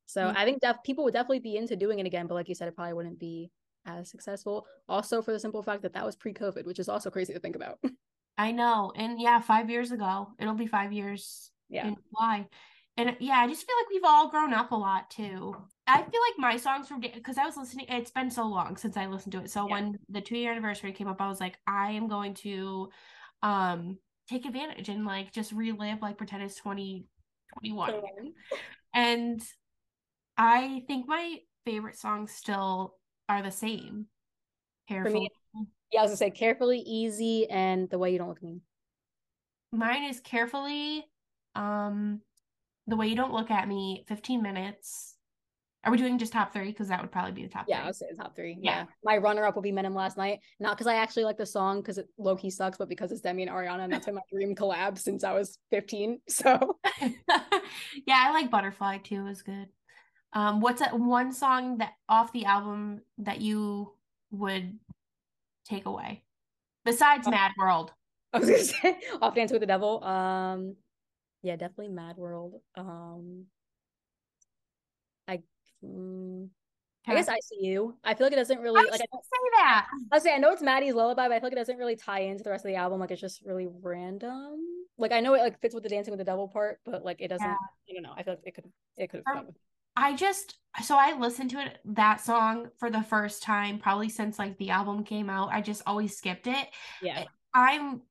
So 0.05 0.21
Yeah. 0.21 0.33
I 0.35 0.45
think 0.45 0.61
def- 0.61 0.83
people 0.83 1.03
would 1.03 1.13
definitely 1.13 1.39
be 1.39 1.57
into 1.57 1.75
doing 1.75 1.99
it 1.99 2.05
again, 2.05 2.27
but 2.27 2.35
like 2.35 2.49
you 2.49 2.55
said, 2.55 2.67
it 2.67 2.75
probably 2.75 2.93
wouldn't 2.93 3.19
be 3.19 3.51
as 3.85 4.09
successful. 4.09 4.65
Also, 4.87 5.21
for 5.21 5.31
the 5.31 5.39
simple 5.39 5.61
fact 5.61 5.81
that 5.83 5.93
that 5.93 6.05
was 6.05 6.15
pre-COVID, 6.15 6.65
which 6.65 6.79
is 6.79 6.89
also 6.89 7.09
crazy 7.09 7.33
to 7.33 7.39
think 7.39 7.55
about. 7.55 7.79
I 8.37 8.51
know. 8.51 8.93
And 8.95 9.19
yeah, 9.19 9.39
five 9.41 9.69
years 9.69 9.91
ago. 9.91 10.29
It'll 10.39 10.53
be 10.53 10.67
five 10.67 10.93
years 10.93 11.51
yeah, 11.69 11.87
in 11.87 11.95
July. 12.09 12.47
And 12.97 13.15
yeah, 13.19 13.35
I 13.37 13.47
just 13.47 13.65
feel 13.65 13.75
like 13.79 13.89
we've 13.89 14.03
all 14.03 14.29
grown 14.29 14.53
up 14.53 14.71
a 14.71 14.75
lot 14.75 15.09
too. 15.11 15.55
I 15.85 15.97
feel 16.01 16.21
like 16.27 16.37
my 16.39 16.57
songs 16.57 16.87
from 16.87 16.99
because 16.99 17.37
I 17.37 17.45
was 17.45 17.55
listening, 17.55 17.85
it's 17.89 18.11
been 18.11 18.31
so 18.31 18.45
long 18.47 18.75
since 18.75 18.97
I 18.97 19.05
listened 19.05 19.33
to 19.33 19.39
it. 19.41 19.51
So 19.51 19.65
Yeah. 19.67 19.73
when 19.73 19.99
the 20.09 20.19
two 20.19 20.35
year 20.35 20.51
anniversary 20.51 20.91
came 20.91 21.07
up, 21.07 21.21
I 21.21 21.27
was 21.29 21.39
like, 21.39 21.57
I 21.67 21.91
am 21.91 22.07
going 22.07 22.33
to 22.35 22.89
um 23.43 23.99
take 24.27 24.45
advantage 24.45 24.89
and 24.89 25.05
like 25.05 25.31
just 25.31 25.51
relive, 25.51 26.01
like 26.01 26.17
pretend 26.17 26.43
it's 26.43 26.55
2021. 26.55 28.33
And 28.93 29.41
I 30.37 30.83
think 30.87 31.07
my 31.07 31.37
favorite 31.65 31.97
songs 31.97 32.31
still 32.31 32.95
are 33.29 33.43
the 33.43 33.51
same. 33.51 34.07
Careful. 34.89 35.27
yeah. 35.91 35.99
I 35.99 36.03
was 36.03 36.09
gonna 36.09 36.17
say 36.17 36.31
carefully, 36.31 36.79
easy, 36.79 37.47
and 37.49 37.89
the 37.89 37.99
way 37.99 38.11
you 38.11 38.17
don't 38.17 38.29
look 38.29 38.37
at 38.37 38.43
me. 38.43 38.61
Mine 39.71 40.05
is 40.05 40.19
carefully 40.19 41.05
um 41.55 42.21
the 42.87 42.95
way 42.95 43.07
you 43.07 43.15
don't 43.15 43.33
look 43.33 43.51
at 43.51 43.67
me 43.67 44.05
15 44.07 44.41
minutes 44.41 45.15
are 45.83 45.91
we 45.91 45.97
doing 45.97 46.17
just 46.17 46.33
top 46.33 46.51
three 46.51 46.69
because 46.69 46.89
that 46.89 46.99
would 47.01 47.11
probably 47.11 47.31
be 47.31 47.43
the 47.43 47.49
top 47.49 47.65
Yeah, 47.67 47.83
I 47.83 47.85
would 47.85 47.95
say 47.95 48.07
the 48.09 48.21
top 48.21 48.35
three. 48.35 48.57
Yeah. 48.59 48.79
Yeah, 48.79 48.85
my 49.05 49.17
runner-up 49.17 49.55
will 49.55 49.61
be 49.61 49.71
Met 49.71 49.85
Him 49.85 49.95
Last 49.95 50.17
Night. 50.17 50.39
Not 50.59 50.75
because 50.75 50.87
I 50.87 50.95
actually 50.95 51.23
like 51.23 51.37
the 51.37 51.45
song 51.45 51.79
because 51.79 51.97
it 51.97 52.09
low 52.17 52.35
key 52.35 52.49
sucks, 52.49 52.77
but 52.77 52.89
because 52.89 53.11
it's 53.11 53.21
Demi 53.21 53.43
and 53.43 53.51
Ariana, 53.51 53.83
and 53.85 53.93
that's 53.93 54.05
been 54.05 54.15
my 54.15 54.21
dream 54.33 54.53
collab 54.53 54.97
since 54.97 55.23
I 55.23 55.31
was 55.33 55.59
15. 55.71 56.19
So 56.27 56.77
yeah 58.07 58.23
i 58.27 58.31
like 58.31 58.49
butterfly 58.49 58.97
too 58.97 59.27
is 59.27 59.43
good 59.43 59.67
um 60.33 60.61
what's 60.61 60.79
that 60.79 60.97
one 60.97 61.31
song 61.31 61.77
that 61.77 61.93
off 62.09 62.31
the 62.33 62.45
album 62.45 63.01
that 63.19 63.39
you 63.39 63.93
would 64.31 64.77
take 65.65 65.85
away 65.85 66.23
besides 66.85 67.27
Uh, 67.27 67.31
mad 67.31 67.51
world 67.57 67.91
I 68.33 68.39
was 68.39 68.49
gonna 68.49 68.63
say 68.63 68.99
off 69.21 69.35
Dance 69.35 69.51
with 69.51 69.61
the 69.61 69.67
Devil. 69.67 70.03
Um, 70.03 70.75
yeah, 71.41 71.55
definitely 71.55 71.89
Mad 71.89 72.17
World. 72.17 72.55
Um, 72.75 73.45
I, 75.27 75.41
mm, 75.83 76.47
I 77.07 77.15
guess 77.15 77.29
ICU. 77.29 77.93
I 78.03 78.13
feel 78.13 78.25
like 78.25 78.33
it 78.33 78.37
doesn't 78.37 78.59
really 78.59 78.79
I 78.79 78.83
like. 78.91 79.01
I, 79.01 79.05
don't- 79.11 79.23
say 79.23 79.49
that 79.57 79.87
I 80.11 80.19
say 80.19 80.33
I 80.33 80.37
know 80.37 80.51
it's 80.51 80.61
Maddie's 80.61 80.93
lullaby, 80.93 81.27
but 81.27 81.35
I 81.35 81.39
feel 81.39 81.47
like 81.47 81.53
it 81.53 81.57
doesn't 81.57 81.77
really 81.77 81.95
tie 81.95 82.19
into 82.21 82.43
the 82.43 82.49
rest 82.49 82.65
of 82.65 82.69
the 82.69 82.75
album. 82.75 82.99
Like 82.99 83.11
it's 83.11 83.21
just 83.21 83.41
really 83.45 83.67
random. 83.81 84.59
Like 84.97 85.11
I 85.11 85.19
know 85.19 85.33
it 85.35 85.39
like 85.39 85.59
fits 85.61 85.73
with 85.73 85.83
the 85.83 85.89
dancing 85.89 86.11
with 86.11 86.19
the 86.19 86.25
devil 86.25 86.47
part, 86.47 86.79
but 86.85 87.05
like 87.05 87.21
it 87.21 87.29
doesn't. 87.29 87.45
Yeah. 87.47 87.53
I 87.53 87.93
don't 87.93 88.03
know. 88.03 88.13
I 88.15 88.23
feel 88.23 88.33
like 88.33 88.43
it 88.45 88.55
could. 88.55 88.65
It 88.97 89.09
could 89.09 89.23
Um, 89.29 89.35
have. 89.37 89.45
I 89.95 90.15
just 90.15 90.55
so 90.83 90.95
I 90.97 91.17
listened 91.17 91.49
to 91.51 91.59
it 91.59 91.79
that 91.85 92.21
song 92.21 92.67
for 92.77 92.91
the 92.91 93.01
first 93.01 93.41
time 93.41 93.79
probably 93.79 94.09
since 94.09 94.37
like 94.37 94.57
the 94.57 94.69
album 94.69 95.03
came 95.03 95.29
out. 95.29 95.49
I 95.51 95.61
just 95.61 95.81
always 95.87 96.15
skipped 96.17 96.47
it. 96.47 96.67
Yeah. 97.01 97.23
I'm 97.53 98.01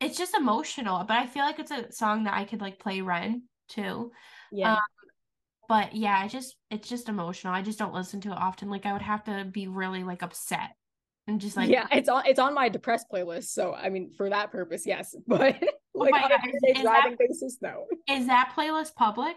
it's 0.00 0.18
just 0.18 0.34
emotional, 0.34 1.04
but 1.04 1.16
I 1.16 1.26
feel 1.26 1.42
like 1.44 1.58
it's 1.58 1.70
a 1.70 1.90
song 1.92 2.24
that 2.24 2.34
I 2.34 2.44
could 2.44 2.60
like 2.60 2.78
play 2.78 3.00
Ren 3.00 3.42
too. 3.68 4.12
Yeah. 4.52 4.74
Um, 4.74 4.78
But 5.68 5.94
yeah, 5.96 6.16
I 6.16 6.28
just 6.28 6.56
it's 6.70 6.88
just 6.88 7.08
emotional. 7.08 7.52
I 7.52 7.62
just 7.62 7.78
don't 7.78 7.94
listen 7.94 8.20
to 8.22 8.30
it 8.30 8.38
often. 8.38 8.70
Like 8.70 8.86
I 8.86 8.92
would 8.92 9.02
have 9.02 9.24
to 9.24 9.44
be 9.44 9.66
really 9.66 10.04
like 10.04 10.22
upset 10.22 10.70
and 11.26 11.40
just 11.40 11.56
like 11.56 11.68
yeah. 11.70 11.86
It's 11.90 12.08
on. 12.08 12.24
It's 12.26 12.38
on 12.38 12.54
my 12.54 12.68
depressed 12.68 13.06
playlist. 13.12 13.46
So 13.48 13.74
I 13.74 13.88
mean, 13.88 14.12
for 14.16 14.28
that 14.30 14.52
purpose, 14.52 14.86
yes. 14.86 15.14
But 15.26 15.56
like 15.94 16.12
my 16.12 16.22
on 16.22 16.28
God, 16.30 16.40
a 16.44 16.48
is- 16.70 16.76
is 16.76 16.82
driving 16.82 17.12
that- 17.12 17.18
basis, 17.18 17.58
no. 17.60 17.86
is 18.08 18.26
that 18.28 18.52
playlist 18.56 18.94
public? 18.94 19.36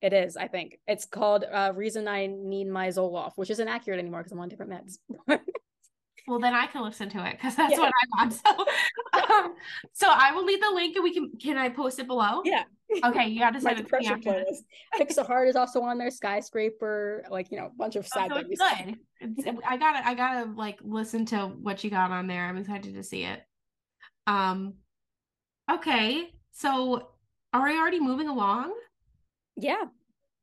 It 0.00 0.12
is. 0.12 0.36
I 0.36 0.46
think 0.46 0.78
it's 0.86 1.06
called 1.06 1.44
uh, 1.50 1.72
"Reason 1.74 2.06
I 2.06 2.26
Need 2.26 2.68
My 2.68 2.86
Zoloft," 2.88 3.32
which 3.34 3.50
isn't 3.50 3.66
accurate 3.66 3.98
anymore 3.98 4.20
because 4.20 4.30
I'm 4.30 4.38
on 4.38 4.48
different 4.48 4.70
meds. 4.70 4.98
Well, 6.28 6.38
then 6.38 6.54
I 6.54 6.66
can 6.66 6.82
listen 6.82 7.08
to 7.10 7.26
it 7.26 7.32
because 7.32 7.56
that's 7.56 7.72
Yeah. 7.72 7.80
what 7.80 7.92
I'm 8.12 8.20
on. 8.20 8.30
So, 8.30 8.50
um, 9.34 9.54
so 9.94 10.08
I 10.10 10.32
will 10.32 10.44
leave 10.44 10.60
the 10.60 10.70
link 10.70 10.94
and 10.94 11.02
we 11.02 11.14
can. 11.14 11.32
Can 11.40 11.56
I 11.56 11.70
post 11.70 11.98
it 11.98 12.06
below? 12.06 12.42
yeah. 12.44 12.64
Okay, 13.04 13.28
you 13.28 13.40
got 13.40 13.50
to 13.54 13.60
my 13.60 13.74
send 13.74 13.80
it 13.80 13.88
to 13.88 13.96
me 13.98 14.04
depression 14.04 14.12
after 14.14 14.44
this. 14.44 14.62
Fix 14.96 15.16
a 15.16 15.24
Heart 15.24 15.48
is 15.48 15.56
also 15.56 15.80
on 15.80 15.98
there. 15.98 16.10
Skyscraper, 16.10 17.24
like 17.30 17.50
you 17.50 17.58
know, 17.58 17.66
a 17.66 17.70
bunch 17.70 17.96
of 17.96 18.06
Oh, 18.14 18.28
so 18.28 18.34
Demi 18.34 18.48
it's 18.50 18.60
songs. 18.60 18.96
good. 19.20 19.38
It's- 19.38 19.56
I 19.66 19.76
gotta, 19.76 20.06
I 20.06 20.14
gotta 20.14 20.50
like 20.52 20.78
listen 20.82 21.24
to 21.26 21.46
what 21.46 21.82
you 21.82 21.90
got 21.90 22.10
on 22.10 22.26
there. 22.26 22.44
I'm 22.46 22.56
excited 22.58 22.94
to 22.94 23.02
see 23.02 23.24
it. 23.24 23.42
Um, 24.26 24.74
okay, 25.70 26.30
so 26.52 27.08
are 27.54 27.64
we 27.64 27.78
already 27.78 28.00
moving 28.00 28.28
along? 28.28 28.74
Yeah, 29.56 29.84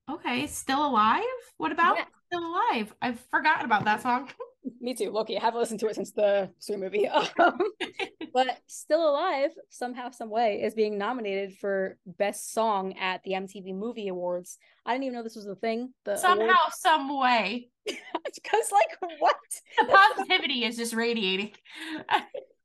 Okay, 0.09 0.45
still 0.47 0.85
alive? 0.85 1.23
What 1.57 1.71
about 1.71 1.97
Yeah. 1.97 2.05
still 2.27 2.45
alive? 2.45 2.93
I've 3.01 3.19
forgotten 3.31 3.65
about 3.65 3.85
that 3.85 4.01
song. 4.01 4.29
me 4.85 4.93
too. 4.93 5.09
Loki, 5.09 5.35
I 5.37 5.41
haven't 5.41 5.59
listened 5.59 5.79
to 5.81 5.87
it 5.87 5.95
since 5.95 6.11
the 6.11 6.49
Sue 6.59 6.77
movie. 6.77 7.09
Um, 7.39 7.59
but 8.33 8.59
Still 8.67 9.09
Alive, 9.09 9.51
somehow, 9.69 10.11
some 10.11 10.29
way, 10.29 10.61
is 10.61 10.73
being 10.73 10.97
nominated 10.97 11.57
for 11.57 11.97
Best 12.05 12.53
Song 12.53 12.93
at 12.99 13.23
the 13.23 13.31
MTV 13.31 13.73
Movie 13.73 14.09
Awards. 14.09 14.57
I 14.85 14.93
didn't 14.93 15.05
even 15.05 15.15
know 15.15 15.23
this 15.23 15.35
was 15.35 15.47
a 15.47 15.55
thing. 15.55 15.93
The 16.03 16.17
Somehow, 16.17 16.53
some 16.71 17.17
way, 17.19 17.69
because 17.85 18.71
like 18.71 19.19
what? 19.19 19.35
the 19.79 19.85
positivity 19.85 20.65
is 20.65 20.77
just 20.77 20.93
radiating. 20.93 21.51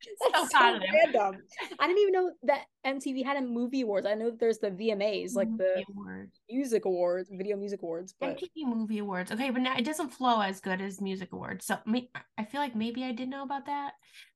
So 0.03 0.31
That's 0.33 0.51
so 0.53 0.59
positive. 0.59 0.89
random. 0.93 1.43
I 1.79 1.87
didn't 1.87 2.03
even 2.03 2.13
know 2.13 2.31
that 2.45 2.65
MTV 2.87 3.25
had 3.25 3.37
a 3.37 3.43
movie 3.43 3.83
awards. 3.83 4.07
I 4.07 4.15
know 4.15 4.31
that 4.31 4.39
there's 4.41 4.59
the 4.59 4.71
VMAs, 4.71 5.35
like 5.35 5.55
the 5.57 5.85
awards. 5.91 6.41
music 6.51 6.85
awards, 6.85 7.29
video 7.33 7.57
music 7.57 7.83
awards, 7.83 8.15
but 8.19 8.37
MTV 8.39 8.67
Movie 8.67 8.99
Awards. 8.99 9.31
Okay, 9.33 9.51
but 9.51 9.63
now 9.63 9.77
it 9.77 9.85
doesn't 9.85 10.11
flow 10.11 10.41
as 10.41 10.61
good 10.61 10.81
as 10.81 11.01
Music 11.01 11.33
Awards. 11.33 11.67
So 11.67 11.79
may- 11.87 12.11
I 12.39 12.45
feel 12.45 12.61
like 12.61 12.75
maybe 12.75 13.05
I 13.05 13.13
did 13.13 13.29
know 13.29 13.43
about 13.43 13.67
that. 13.67 13.93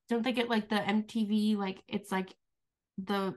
Don't 0.08 0.22
think 0.22 0.38
it 0.38 0.50
like 0.50 0.68
the 0.68 0.76
MTV 0.76 1.56
like 1.56 1.82
it's 1.88 2.12
like 2.12 2.34
the 2.98 3.34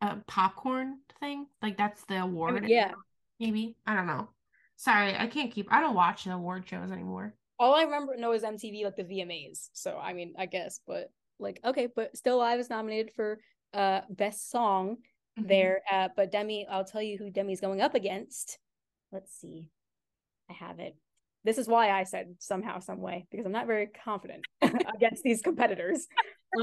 uh, 0.00 0.16
popcorn 0.26 0.98
thing. 1.20 1.46
Like 1.60 1.76
that's 1.76 2.04
the 2.06 2.14
I 2.16 2.18
award. 2.18 2.62
mean, 2.62 2.70
yeah. 2.70 2.92
maybe 3.40 3.76
I 3.86 3.94
don't 3.94 4.06
know. 4.06 4.28
Sorry, 4.76 5.16
I 5.16 5.26
can't 5.26 5.52
keep. 5.52 5.72
I 5.72 5.80
don't 5.80 5.94
watch 5.94 6.24
the 6.24 6.32
award 6.32 6.68
shows 6.68 6.90
anymore. 6.90 7.34
All 7.58 7.74
I 7.74 7.82
remember 7.82 8.16
know 8.16 8.32
is 8.32 8.42
MTV, 8.42 8.84
like 8.84 8.96
the 8.96 9.04
VMAs. 9.04 9.68
So 9.72 9.96
I 9.96 10.12
mean, 10.12 10.34
I 10.38 10.46
guess, 10.46 10.80
but 10.86 11.10
like, 11.42 11.60
okay, 11.64 11.88
but 11.94 12.16
Still 12.16 12.36
Alive 12.36 12.60
is 12.60 12.70
nominated 12.70 13.12
for 13.14 13.38
uh 13.74 14.02
best 14.10 14.50
song 14.50 14.98
Mhm. 15.38 15.48
there. 15.48 15.82
Uh, 15.90 16.08
but 16.14 16.30
Demi, 16.30 16.66
I'll 16.68 16.84
tell 16.84 17.00
you 17.02 17.16
who 17.18 17.30
Demi's 17.30 17.60
going 17.60 17.80
up 17.80 17.94
against. 17.94 18.58
Let's 19.10 19.32
see, 19.32 19.70
I 20.50 20.52
have 20.54 20.78
it. 20.78 20.94
This 21.44 21.58
is 21.58 21.66
why 21.66 21.90
I 21.90 22.04
said 22.04 22.36
somehow, 22.38 22.78
some 22.80 23.00
way, 23.00 23.26
because 23.30 23.46
I'm 23.46 23.52
not 23.52 23.66
very 23.66 23.86
confident 23.88 24.44
against 24.94 25.22
these 25.22 25.40
competitors. 25.42 26.06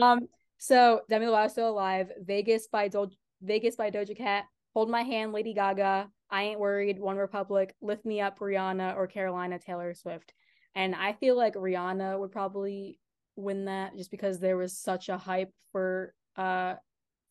Um, 0.02 0.28
so 0.60 1.02
Demi 1.10 1.26
Lovato 1.26 1.50
Still 1.50 1.70
Alive, 1.70 2.12
Vegas 2.22 2.68
by 2.68 2.90
Joel, 2.90 3.10
Vegas 3.42 3.76
by 3.76 3.90
Doja 3.92 4.16
Cat, 4.16 4.46
Hold 4.76 4.90
My 4.90 5.02
Hand, 5.02 5.34
Lady 5.34 5.54
Gaga, 5.54 6.10
I 6.30 6.44
Ain't 6.44 6.60
Worried, 6.60 7.00
One 7.00 7.18
Republic, 7.18 7.74
Lift 7.82 8.06
Me 8.06 8.22
Up, 8.22 8.38
Rihanna, 8.40 8.96
or 8.96 9.08
Carolina, 9.08 9.58
Taylor 9.60 9.94
Swift. 9.96 10.34
And 10.76 10.94
I 10.96 11.14
feel 11.14 11.36
like 11.36 11.56
Rihanna 11.56 12.20
would 12.20 12.32
probably 12.32 13.00
win 13.40 13.66
that 13.66 13.96
just 13.98 14.12
because 14.12 14.40
there 14.40 14.58
was 14.58 14.78
such 14.78 15.10
a 15.10 15.18
hype 15.18 15.52
for 15.72 16.14
uh 16.36 16.76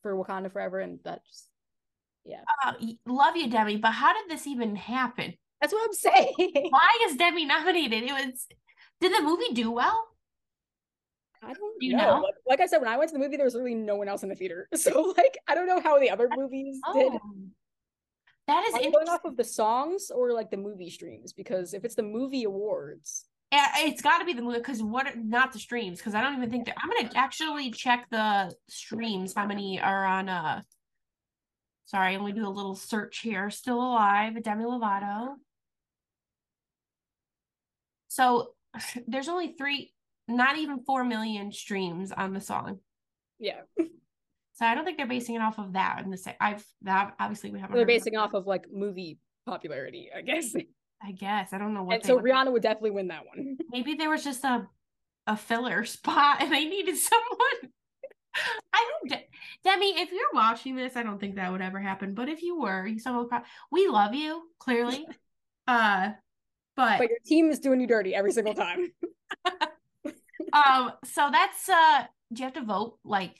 for 0.01 0.15
Wakanda 0.15 0.51
Forever 0.51 0.79
and 0.79 0.99
that 1.03 1.25
just 1.25 1.47
yeah. 2.25 2.41
Uh, 2.63 2.73
love 3.07 3.35
you, 3.35 3.49
Demi, 3.49 3.77
but 3.77 3.91
how 3.91 4.13
did 4.13 4.29
this 4.29 4.45
even 4.45 4.75
happen? 4.75 5.33
That's 5.61 5.73
what 5.73 5.85
I'm 5.87 5.93
saying. 5.93 6.67
Why 6.69 6.89
is 7.05 7.15
Demi 7.15 7.45
nominated? 7.45 8.03
It 8.03 8.11
was 8.11 8.45
did 9.01 9.13
the 9.17 9.23
movie 9.23 9.53
do 9.53 9.71
well? 9.71 10.05
I 11.41 11.53
don't 11.53 11.81
You 11.81 11.95
know. 11.95 12.17
know? 12.17 12.21
Like, 12.21 12.35
like 12.47 12.59
I 12.59 12.65
said, 12.65 12.79
when 12.79 12.89
I 12.89 12.97
went 12.97 13.09
to 13.09 13.13
the 13.13 13.19
movie, 13.23 13.37
there 13.37 13.45
was 13.45 13.55
really 13.55 13.73
no 13.75 13.95
one 13.95 14.09
else 14.09 14.23
in 14.23 14.29
the 14.29 14.35
theater. 14.35 14.67
So 14.75 15.13
like 15.17 15.37
I 15.47 15.55
don't 15.55 15.67
know 15.67 15.81
how 15.81 15.99
the 15.99 16.09
other 16.09 16.29
movies 16.35 16.79
did. 16.93 17.13
Oh, 17.13 17.19
that 18.47 18.65
is 18.67 18.73
Are 18.73 18.81
you 18.81 18.91
going 18.91 19.07
off 19.09 19.25
of 19.25 19.37
the 19.37 19.43
songs 19.43 20.11
or 20.13 20.33
like 20.33 20.49
the 20.51 20.57
movie 20.57 20.89
streams? 20.89 21.33
Because 21.33 21.73
if 21.73 21.85
it's 21.85 21.95
the 21.95 22.03
movie 22.03 22.43
awards, 22.43 23.25
It's 23.51 24.01
got 24.01 24.19
to 24.19 24.25
be 24.25 24.33
the 24.33 24.41
movie 24.41 24.59
because 24.59 24.81
what? 24.83 25.07
Not 25.17 25.53
the 25.53 25.59
streams 25.59 25.97
because 25.97 26.13
I 26.13 26.21
don't 26.21 26.35
even 26.37 26.51
think 26.51 26.65
that 26.67 26.75
I'm 26.81 26.89
gonna 26.89 27.11
actually 27.15 27.71
check 27.71 28.05
the 28.11 28.53
streams. 28.67 29.33
How 29.33 29.47
many 29.47 29.81
are 29.81 30.05
on? 30.05 30.29
Uh, 30.29 30.61
sorry, 31.85 32.15
let 32.17 32.25
me 32.25 32.31
do 32.31 32.47
a 32.47 32.49
little 32.49 32.75
search 32.75 33.19
here. 33.19 33.49
Still 33.49 33.77
alive, 33.81 34.41
Demi 34.43 34.65
Lovato. 34.65 35.35
So 38.07 38.49
there's 39.07 39.29
only 39.29 39.53
three, 39.57 39.93
not 40.27 40.57
even 40.57 40.83
four 40.83 41.03
million 41.03 41.51
streams 41.51 42.11
on 42.11 42.33
the 42.33 42.41
song. 42.41 42.79
yeah, 43.39 43.61
So 44.53 44.65
I 44.65 44.75
don't 44.75 44.83
think 44.85 44.97
they're 44.97 45.07
basing 45.07 45.35
it 45.35 45.41
off 45.41 45.57
of 45.57 45.73
that. 45.73 46.01
In 46.03 46.11
the 46.11 46.17
same, 46.17 46.35
I've 46.39 46.63
that 46.83 47.15
obviously 47.19 47.49
we 47.51 47.59
haven't. 47.59 47.75
they're 47.77 47.85
basing 47.85 48.17
off 48.17 48.33
of 48.33 48.45
like 48.45 48.65
movie 48.71 49.17
popularity, 49.47 50.09
I 50.15 50.21
guess. 50.21 50.53
I 51.01 51.11
guess 51.11 51.53
I 51.53 51.57
don't 51.57 51.73
know 51.73 51.83
what. 51.83 51.95
And 51.97 52.05
so 52.05 52.15
would- 52.15 52.23
Rihanna 52.25 52.51
would 52.51 52.61
definitely 52.61 52.91
win 52.91 53.07
that 53.09 53.25
one. 53.25 53.57
maybe 53.71 53.93
there 53.95 54.09
was 54.09 54.23
just 54.23 54.43
a 54.43 54.67
a 55.27 55.37
filler 55.37 55.85
spot 55.95 56.41
and 56.41 56.51
they 56.51 56.65
needed 56.65 56.97
someone. 56.97 57.71
I 58.73 58.87
don't, 58.89 59.09
De- 59.11 59.27
Demi. 59.63 59.99
If 59.99 60.11
you're 60.11 60.21
watching 60.33 60.75
this, 60.75 60.95
I 60.95 61.03
don't 61.03 61.19
think 61.19 61.35
that 61.35 61.51
would 61.51 61.61
ever 61.61 61.79
happen. 61.79 62.13
But 62.13 62.29
if 62.29 62.41
you 62.43 62.59
were, 62.61 62.85
you 62.87 62.99
someone 62.99 63.27
pro- 63.27 63.41
we 63.71 63.87
love 63.87 64.13
you 64.13 64.43
clearly. 64.59 65.05
uh, 65.67 66.11
but 66.75 66.99
But 66.99 67.09
your 67.09 67.19
team 67.25 67.49
is 67.49 67.59
doing 67.59 67.81
you 67.81 67.87
dirty 67.87 68.13
every 68.15 68.31
single 68.31 68.53
time. 68.53 68.91
um, 70.53 70.93
so 71.05 71.29
that's 71.31 71.67
uh, 71.67 72.05
do 72.33 72.41
you 72.41 72.45
have 72.45 72.53
to 72.53 72.61
vote 72.63 72.97
like 73.03 73.35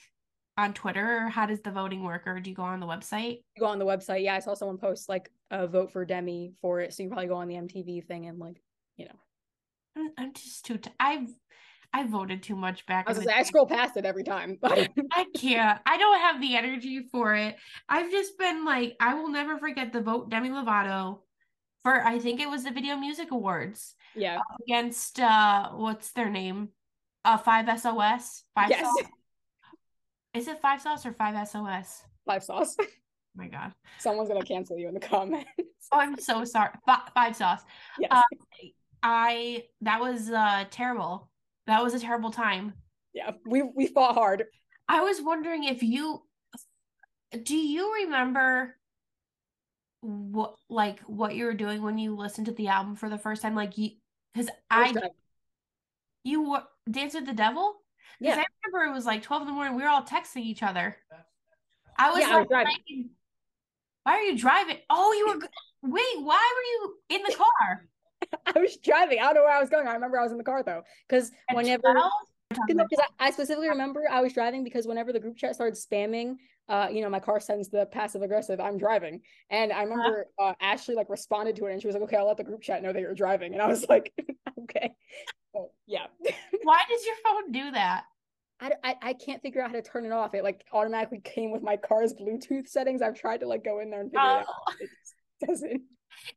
on 0.60 0.74
Twitter 0.74 1.24
or 1.24 1.28
how 1.28 1.46
does 1.46 1.60
the 1.60 1.70
voting 1.70 2.04
work 2.04 2.26
or 2.26 2.40
do 2.40 2.50
you 2.50 2.56
go 2.56 2.62
on 2.62 2.80
the 2.80 2.86
website? 2.86 3.42
You 3.56 3.60
go 3.60 3.66
on 3.66 3.78
the 3.78 3.86
website. 3.86 4.22
Yeah, 4.22 4.34
I 4.34 4.40
saw 4.40 4.54
someone 4.54 4.78
post 4.78 5.08
like 5.08 5.30
a 5.50 5.66
vote 5.66 5.92
for 5.92 6.04
Demi 6.04 6.52
for 6.60 6.80
it. 6.80 6.94
So 6.94 7.02
you 7.02 7.08
probably 7.08 7.26
go 7.26 7.36
on 7.36 7.48
the 7.48 7.56
MTV 7.56 8.06
thing 8.06 8.26
and 8.26 8.38
like, 8.38 8.62
you 8.96 9.06
know. 9.06 9.18
I'm, 9.96 10.10
I'm 10.16 10.32
just 10.32 10.64
too. 10.64 10.78
T- 10.78 10.90
I've 11.00 11.28
I 11.92 12.06
voted 12.06 12.42
too 12.42 12.54
much 12.54 12.86
back. 12.86 13.10
I 13.10 13.14
say, 13.14 13.32
I 13.32 13.42
scroll 13.42 13.66
past 13.66 13.96
it 13.96 14.04
every 14.04 14.22
time. 14.22 14.58
I 14.62 15.26
can't. 15.36 15.80
I 15.84 15.96
don't 15.98 16.20
have 16.20 16.40
the 16.40 16.56
energy 16.56 17.06
for 17.10 17.34
it. 17.34 17.56
I've 17.88 18.10
just 18.12 18.38
been 18.38 18.64
like, 18.64 18.94
I 19.00 19.14
will 19.14 19.28
never 19.28 19.58
forget 19.58 19.92
the 19.92 20.00
vote 20.00 20.30
Demi 20.30 20.50
Lovato 20.50 21.18
for 21.82 22.04
I 22.04 22.18
think 22.18 22.40
it 22.40 22.48
was 22.48 22.64
the 22.64 22.70
Video 22.70 22.96
Music 22.96 23.30
Awards 23.32 23.94
yeah. 24.14 24.38
against 24.62 25.18
uh 25.18 25.70
what's 25.70 26.12
their 26.12 26.30
name? 26.30 26.68
Uh 27.24 27.38
Five 27.38 27.66
SOS. 27.80 28.44
Five 28.54 28.70
Yes. 28.70 28.82
Sauce. 28.82 29.10
Is 30.34 30.48
it 30.48 30.60
Five 30.60 30.80
Sauce 30.80 31.04
or 31.06 31.12
Five 31.12 31.48
SOS? 31.48 32.04
Five 32.26 32.44
sauce. 32.44 32.76
Oh 33.32 33.42
my 33.42 33.46
god. 33.46 33.72
Someone's 34.00 34.28
gonna 34.28 34.42
cancel 34.42 34.76
you 34.76 34.88
in 34.88 34.94
the 34.94 34.98
comments. 34.98 35.48
Oh, 35.92 35.98
I'm 36.00 36.18
so 36.18 36.44
sorry. 36.44 36.70
Fi- 36.84 37.08
Five 37.14 37.36
Sauce. 37.36 37.60
yes. 37.96 38.10
Uh, 38.10 38.22
I 39.04 39.62
that 39.82 40.00
was 40.00 40.28
uh 40.30 40.64
terrible. 40.72 41.30
That 41.68 41.80
was 41.80 41.94
a 41.94 42.00
terrible 42.00 42.32
time. 42.32 42.74
yeah. 43.14 43.30
We 43.46 43.62
we 43.62 43.86
fought 43.86 44.14
hard. 44.16 44.46
I 44.88 45.02
was 45.02 45.22
wondering 45.22 45.62
if 45.62 45.80
you 45.80 46.24
do 47.44 47.56
you 47.56 47.94
remember 48.04 48.76
what 50.00 50.56
like 50.68 50.98
what 51.02 51.36
you 51.36 51.44
were 51.44 51.54
doing 51.54 51.82
when 51.82 51.98
you 51.98 52.16
listened 52.16 52.46
to 52.46 52.52
the 52.52 52.66
album 52.66 52.96
for 52.96 53.08
the 53.08 53.16
first 53.18 53.42
time 53.42 53.54
like 53.54 53.78
you 53.78 53.90
because 54.34 54.50
I 54.70 54.92
you 56.24 56.50
were 56.50 56.64
Dance 56.90 57.14
with 57.14 57.26
the 57.26 57.32
Devil 57.32 57.79
because 58.20 58.36
Yeah. 58.36 58.42
I 58.42 58.46
remember 58.66 58.92
it 58.92 58.94
was 58.94 59.06
like 59.06 59.22
12 59.22 59.42
in 59.42 59.48
the 59.48 59.54
morning 59.54 59.74
we 59.76 59.82
were 59.82 59.88
all 59.88 60.02
texting 60.04 60.42
each 60.42 60.62
other 60.62 60.96
I 61.98 62.10
was 62.10 62.20
Yeah, 62.20 62.28
I 62.28 62.34
like 62.34 62.40
was 62.40 62.48
driving. 62.48 63.10
why 64.04 64.12
are 64.14 64.22
you 64.22 64.38
driving 64.38 64.78
oh 64.90 65.12
you 65.12 65.26
were 65.28 65.48
wait 65.90 66.24
why 66.24 66.52
were 66.56 66.62
you 66.62 67.16
in 67.16 67.22
the 67.22 67.34
car 67.34 67.86
I 68.54 68.58
was 68.58 68.76
driving. 68.76 69.18
I 69.18 69.24
don't 69.24 69.34
know 69.36 69.42
where 69.44 69.56
I 69.56 69.60
was 69.60 69.70
going. 69.70 69.88
I 69.88 69.94
remember 69.94 70.18
I 70.18 70.22
was 70.22 70.32
in 70.32 70.38
the 70.38 70.44
car 70.44 70.62
though. 70.62 70.82
Because 71.08 71.32
whenever 71.52 71.80
12? 71.82 71.96
We're 72.50 72.56
talking 72.56 72.76
about 72.76 72.86
because 72.90 73.04
I, 73.18 73.28
I 73.28 73.30
specifically 73.30 73.68
remember 73.68 74.02
I 74.10 74.20
was 74.20 74.32
driving 74.32 74.62
because 74.62 74.86
whenever 74.86 75.12
the 75.12 75.20
group 75.20 75.36
chat 75.36 75.54
started 75.54 75.78
spamming, 75.78 76.36
uh, 76.68 76.88
you 76.92 77.00
know, 77.00 77.08
my 77.08 77.18
car 77.18 77.40
sends 77.40 77.70
the 77.70 77.86
passive 77.86 78.22
aggressive, 78.22 78.60
I'm 78.60 78.76
driving. 78.78 79.22
And 79.48 79.72
I 79.72 79.82
remember 79.84 80.26
uh, 80.38 80.52
Ashley 80.60 80.94
like 80.94 81.08
responded 81.08 81.56
to 81.56 81.66
it 81.66 81.72
and 81.72 81.80
she 81.80 81.86
was 81.88 81.94
like, 81.94 82.02
Okay, 82.04 82.16
I'll 82.16 82.26
let 82.26 82.36
the 82.36 82.44
group 82.44 82.60
chat 82.62 82.82
know 82.82 82.92
that 82.92 83.00
you're 83.00 83.14
driving. 83.14 83.54
And 83.54 83.62
I 83.62 83.66
was 83.68 83.88
like, 83.88 84.12
Okay. 84.64 84.90
Yeah. 85.86 86.06
why 86.62 86.82
does 86.88 87.04
your 87.04 87.16
phone 87.24 87.52
do 87.52 87.70
that 87.72 88.04
I, 88.60 88.72
I, 88.84 88.94
I 89.02 89.12
can't 89.14 89.40
figure 89.40 89.62
out 89.62 89.70
how 89.70 89.76
to 89.76 89.82
turn 89.82 90.04
it 90.04 90.12
off. 90.12 90.34
It 90.34 90.44
like 90.44 90.64
automatically 90.72 91.20
came 91.24 91.50
with 91.50 91.62
my 91.62 91.76
car's 91.76 92.12
Bluetooth 92.12 92.68
settings. 92.68 93.00
I've 93.00 93.18
tried 93.18 93.40
to 93.40 93.48
like 93.48 93.64
go 93.64 93.80
in 93.80 93.90
there 93.90 94.02
and 94.02 94.10
figure 94.10 94.20
it 94.20 94.28
out. 94.28 94.46
Oh. 94.48 94.72
It 94.78 94.90
doesn't. 95.46 95.82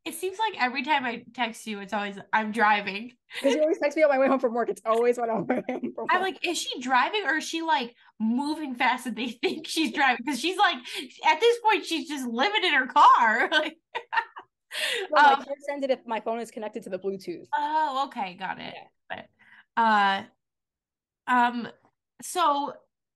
it 0.05 0.13
seems 0.13 0.37
like 0.39 0.61
every 0.61 0.83
time 0.83 1.03
I 1.03 1.23
text 1.33 1.67
you 1.67 1.79
it's 1.79 1.91
always 1.91 2.17
I'm 2.31 2.51
driving 2.51 3.11
Because 3.33 3.55
you 3.55 3.61
always 3.61 3.79
text 3.79 3.97
me 3.97 4.03
on 4.03 4.09
my 4.09 4.19
way 4.19 4.27
home 4.27 4.39
from 4.39 4.53
work. 4.53 4.69
It's 4.69 4.81
always 4.85 5.17
when 5.17 5.29
I'm 5.29 5.37
on 5.37 5.47
my 5.47 5.55
way 5.55 5.63
home 5.67 5.93
from 5.93 6.07
I'm 6.09 6.21
like, 6.21 6.47
is 6.47 6.57
she 6.57 6.79
driving 6.79 7.23
or 7.25 7.37
is 7.37 7.43
she 7.43 7.61
like 7.61 7.93
moving 8.19 8.75
fast 8.75 9.03
that 9.03 9.15
they 9.15 9.27
think 9.43 9.67
she's 9.67 9.91
driving? 9.91 10.23
Because 10.25 10.39
she's 10.39 10.57
like, 10.57 10.77
at 11.27 11.39
this 11.41 11.57
point, 11.59 11.85
she's 11.85 12.07
just 12.07 12.25
living 12.25 12.63
in 12.63 12.73
her 12.73 12.87
car. 12.87 13.49
Like, 13.51 13.77
my 15.11 15.21
um, 15.21 15.43
car 15.43 15.53
sends 15.67 15.83
it 15.83 15.91
if 15.91 15.99
my 16.07 16.19
phone 16.19 16.39
is 16.39 16.49
connected 16.49 16.83
to 16.83 16.89
the 16.89 16.97
Bluetooth. 16.97 17.45
oh, 17.55 18.05
okay, 18.07 18.35
got 18.35 18.59
it. 18.59 18.73
But, 19.09 19.25
uh, 19.77 20.23
um, 21.27 21.67
so 22.21 22.73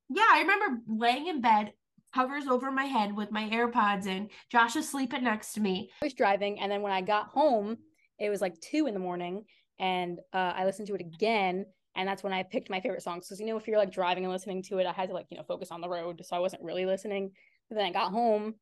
yeah, 0.09 0.27
I 0.29 0.41
remember 0.41 0.81
laying 0.87 1.27
in 1.27 1.41
bed, 1.41 1.73
covers 2.13 2.47
over 2.47 2.71
my 2.71 2.85
head 2.85 3.15
with 3.15 3.31
my 3.31 3.49
AirPods 3.49 4.07
in. 4.07 4.29
Josh 4.49 4.75
was 4.75 4.87
sleeping 4.87 5.23
next 5.23 5.53
to 5.53 5.61
me. 5.61 5.91
I 6.01 6.05
was 6.05 6.13
driving, 6.13 6.59
and 6.59 6.71
then 6.71 6.81
when 6.81 6.93
I 6.93 7.01
got 7.01 7.27
home, 7.27 7.77
it 8.19 8.29
was 8.29 8.41
like 8.41 8.59
two 8.61 8.87
in 8.87 8.93
the 8.93 8.99
morning, 8.99 9.43
and 9.79 10.19
uh, 10.33 10.53
I 10.55 10.65
listened 10.65 10.87
to 10.87 10.95
it 10.95 11.01
again, 11.01 11.65
and 11.95 12.07
that's 12.07 12.23
when 12.23 12.33
I 12.33 12.43
picked 12.43 12.69
my 12.69 12.79
favorite 12.79 13.03
songs. 13.03 13.27
Because 13.27 13.39
you 13.39 13.45
know, 13.47 13.57
if 13.57 13.67
you're 13.67 13.77
like 13.77 13.91
driving 13.91 14.23
and 14.23 14.31
listening 14.31 14.63
to 14.63 14.79
it, 14.79 14.87
I 14.87 14.93
had 14.93 15.09
to 15.09 15.13
like 15.15 15.27
you 15.29 15.37
know 15.37 15.43
focus 15.43 15.71
on 15.71 15.81
the 15.81 15.89
road, 15.89 16.21
so 16.25 16.35
I 16.35 16.39
wasn't 16.39 16.63
really 16.63 16.85
listening. 16.85 17.31
But 17.69 17.75
then 17.75 17.85
I 17.85 17.91
got 17.91 18.11
home, 18.11 18.55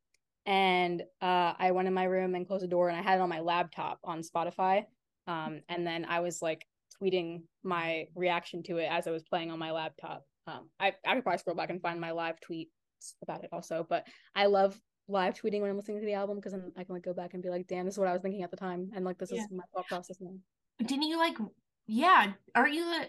and 0.46 1.04
uh, 1.22 1.54
I 1.58 1.72
went 1.72 1.88
in 1.88 1.94
my 1.94 2.06
room 2.06 2.34
and 2.34 2.48
closed 2.48 2.64
the 2.64 2.68
door, 2.68 2.90
and 2.90 2.98
I 2.98 3.04
had 3.04 3.20
it 3.20 3.22
on 3.22 3.30
my 3.30 3.42
laptop 3.42 4.00
on 4.04 4.22
Spotify, 4.24 4.86
um, 5.28 5.62
and 5.70 5.86
then 5.86 6.06
I 6.06 6.22
was 6.22 6.42
like 6.42 6.66
tweeting 7.02 7.44
my 7.64 8.08
reaction 8.16 8.64
to 8.64 8.78
it 8.78 8.88
as 8.92 9.08
I 9.08 9.12
was 9.12 9.24
playing 9.24 9.52
on 9.52 9.60
my 9.60 9.72
laptop. 9.72 10.24
Um, 10.48 10.70
I 10.80 10.94
I 11.06 11.16
could 11.16 11.24
probably 11.24 11.40
scroll 11.40 11.56
back 11.56 11.70
and 11.70 11.82
find 11.82 12.00
my 12.00 12.12
live 12.12 12.36
tweets 12.48 12.68
about 13.22 13.44
it 13.44 13.50
also, 13.52 13.86
but 13.90 14.06
I 14.36 14.46
love 14.46 14.80
live 15.08 15.36
tweeting 15.36 15.62
when 15.62 15.70
I'm 15.70 15.78
listening 15.78 16.00
to 16.00 16.06
the 16.06 16.14
album 16.14 16.38
because 16.38 16.52
then 16.54 16.72
I 16.78 16.84
can 16.84 16.94
like 16.96 17.04
go 17.04 17.14
back 17.14 17.34
and 17.34 17.44
be 17.44 17.50
like, 17.50 17.68
damn, 17.68 17.86
this 17.86 17.96
is 17.96 18.00
what 18.00 18.08
I 18.08 18.14
was 18.14 18.22
thinking 18.22 18.44
at 18.44 18.52
the 18.52 18.58
time, 18.58 18.90
and 18.96 19.06
like 19.06 19.18
this 19.18 19.32
Yeah. 19.32 19.42
is 19.44 19.52
my 19.52 19.64
thought 19.74 19.88
process 19.88 20.18
now. 20.20 20.32
Didn't 20.80 21.04
you 21.04 21.18
like, 21.18 21.38
yeah, 21.88 22.34
aren't 22.54 22.74
you 22.74 22.84
the, 22.86 23.08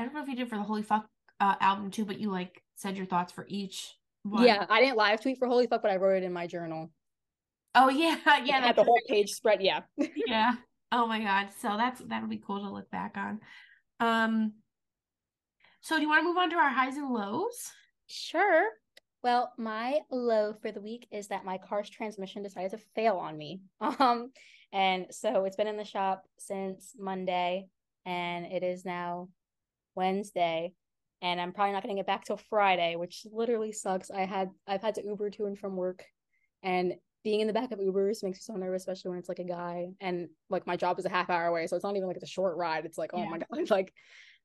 I 0.00 0.04
don't 0.04 0.14
know 0.14 0.22
if 0.22 0.28
you 0.28 0.36
did 0.36 0.48
for 0.48 0.56
the 0.56 0.62
Holy 0.62 0.82
Fuck 0.82 1.06
uh, 1.40 1.54
album 1.60 1.90
too, 1.90 2.04
but 2.04 2.18
you 2.20 2.30
like 2.30 2.62
said 2.76 2.96
your 2.96 3.06
thoughts 3.06 3.32
for 3.32 3.46
each 3.48 3.94
one. 4.22 4.44
Yeah, 4.44 4.66
I 4.68 4.80
didn't 4.80 4.96
live 4.96 5.20
tweet 5.20 5.38
for 5.38 5.46
Holy 5.48 5.66
Fuck, 5.66 5.82
but 5.82 5.90
I 5.90 5.96
wrote 5.96 6.22
it 6.22 6.24
in 6.24 6.32
my 6.32 6.46
journal. 6.46 6.90
Oh, 7.74 7.88
yeah. 7.88 8.16
Yeah. 8.44 8.60
That's 8.60 8.76
the 8.76 8.84
whole 8.84 9.00
page 9.08 9.30
spread. 9.32 9.62
Yeah, 9.62 9.80
yeah. 10.26 10.54
Oh 10.92 11.06
my 11.06 11.20
god. 11.20 11.48
So 11.60 11.76
that's 11.76 12.00
that'll 12.00 12.28
be 12.28 12.42
cool 12.44 12.60
to 12.60 12.70
look 12.70 12.90
back 12.90 13.16
on. 13.16 13.40
Um 14.00 14.52
so 15.80 15.96
do 15.96 16.02
you 16.02 16.08
want 16.08 16.20
to 16.20 16.24
move 16.24 16.36
on 16.36 16.50
to 16.50 16.56
our 16.56 16.70
highs 16.70 16.96
and 16.96 17.12
lows? 17.12 17.70
sure. 18.06 18.70
Well, 19.22 19.52
my 19.58 20.00
low 20.10 20.54
for 20.62 20.70
the 20.70 20.80
week 20.80 21.06
is 21.10 21.28
that 21.28 21.44
my 21.44 21.58
car's 21.58 21.90
transmission 21.90 22.42
decided 22.42 22.70
to 22.72 22.84
fail 22.94 23.16
on 23.16 23.36
me. 23.36 23.60
Um, 23.80 24.30
and 24.72 25.06
so 25.10 25.44
it's 25.44 25.56
been 25.56 25.68
in 25.68 25.76
the 25.76 25.84
shop 25.84 26.24
since 26.38 26.92
Monday, 26.98 27.68
and 28.04 28.46
it 28.46 28.62
is 28.62 28.84
now 28.84 29.28
Wednesday, 29.94 30.72
and 31.22 31.40
I'm 31.40 31.52
probably 31.52 31.72
not 31.72 31.82
gonna 31.82 31.94
get 31.94 32.06
back 32.06 32.24
till 32.24 32.36
Friday, 32.36 32.96
which 32.96 33.26
literally 33.32 33.72
sucks. 33.72 34.10
I 34.10 34.26
had 34.26 34.50
I've 34.66 34.82
had 34.82 34.96
to 34.96 35.04
Uber 35.04 35.30
to 35.30 35.46
and 35.46 35.58
from 35.58 35.76
work, 35.76 36.04
and 36.62 36.94
being 37.26 37.40
in 37.40 37.48
the 37.48 37.52
back 37.52 37.72
of 37.72 37.80
Ubers 37.80 38.22
makes 38.22 38.38
me 38.38 38.40
so 38.40 38.54
nervous, 38.54 38.82
especially 38.82 39.08
when 39.08 39.18
it's 39.18 39.28
like 39.28 39.40
a 39.40 39.44
guy, 39.44 39.88
and 40.00 40.28
like 40.48 40.64
my 40.64 40.76
job 40.76 40.96
is 41.00 41.06
a 41.06 41.08
half 41.08 41.28
hour 41.28 41.46
away, 41.46 41.66
so 41.66 41.74
it's 41.74 41.82
not 41.82 41.96
even 41.96 42.06
like 42.06 42.14
it's 42.14 42.22
a 42.22 42.28
short 42.28 42.56
ride. 42.56 42.84
It's 42.84 42.96
like 42.96 43.10
oh 43.14 43.18
Yeah. 43.18 43.28
my 43.28 43.38
god, 43.50 43.68
like 43.68 43.92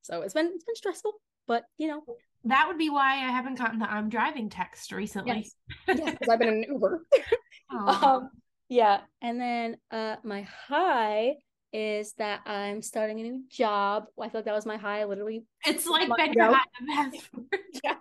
so 0.01 0.21
it's 0.23 0.33
been 0.33 0.47
it's 0.47 0.63
been 0.63 0.75
stressful, 0.75 1.13
but 1.45 1.63
you 1.77 1.87
know 1.87 2.01
that 2.45 2.67
would 2.67 2.79
be 2.79 2.89
why 2.89 3.17
I 3.17 3.29
haven't 3.29 3.59
gotten 3.59 3.77
the 3.77 3.85
I'm 3.87 4.09
driving 4.09 4.49
text 4.49 4.91
recently. 4.91 5.31
Yes, 5.31 5.55
yes, 5.95 6.09
because 6.09 6.27
I've 6.27 6.39
been 6.39 6.47
in 6.47 6.63
an 6.63 6.73
Uber. 6.73 7.05
um, 7.69 8.31
yeah, 8.67 9.01
and 9.21 9.39
then 9.39 9.77
uh, 9.91 10.15
my 10.23 10.41
high 10.41 11.35
is 11.73 12.13
that 12.13 12.41
I'm 12.45 12.81
starting 12.81 13.19
a 13.19 13.23
new 13.23 13.43
job. 13.49 14.05
I 14.19 14.29
feel 14.29 14.39
like 14.39 14.45
that 14.45 14.53
was 14.53 14.65
my 14.65 14.77
high, 14.77 15.03
literally. 15.05 15.45
It's 15.65 15.88
like 15.88 16.10
high 16.10 17.12
yeah, 17.84 17.95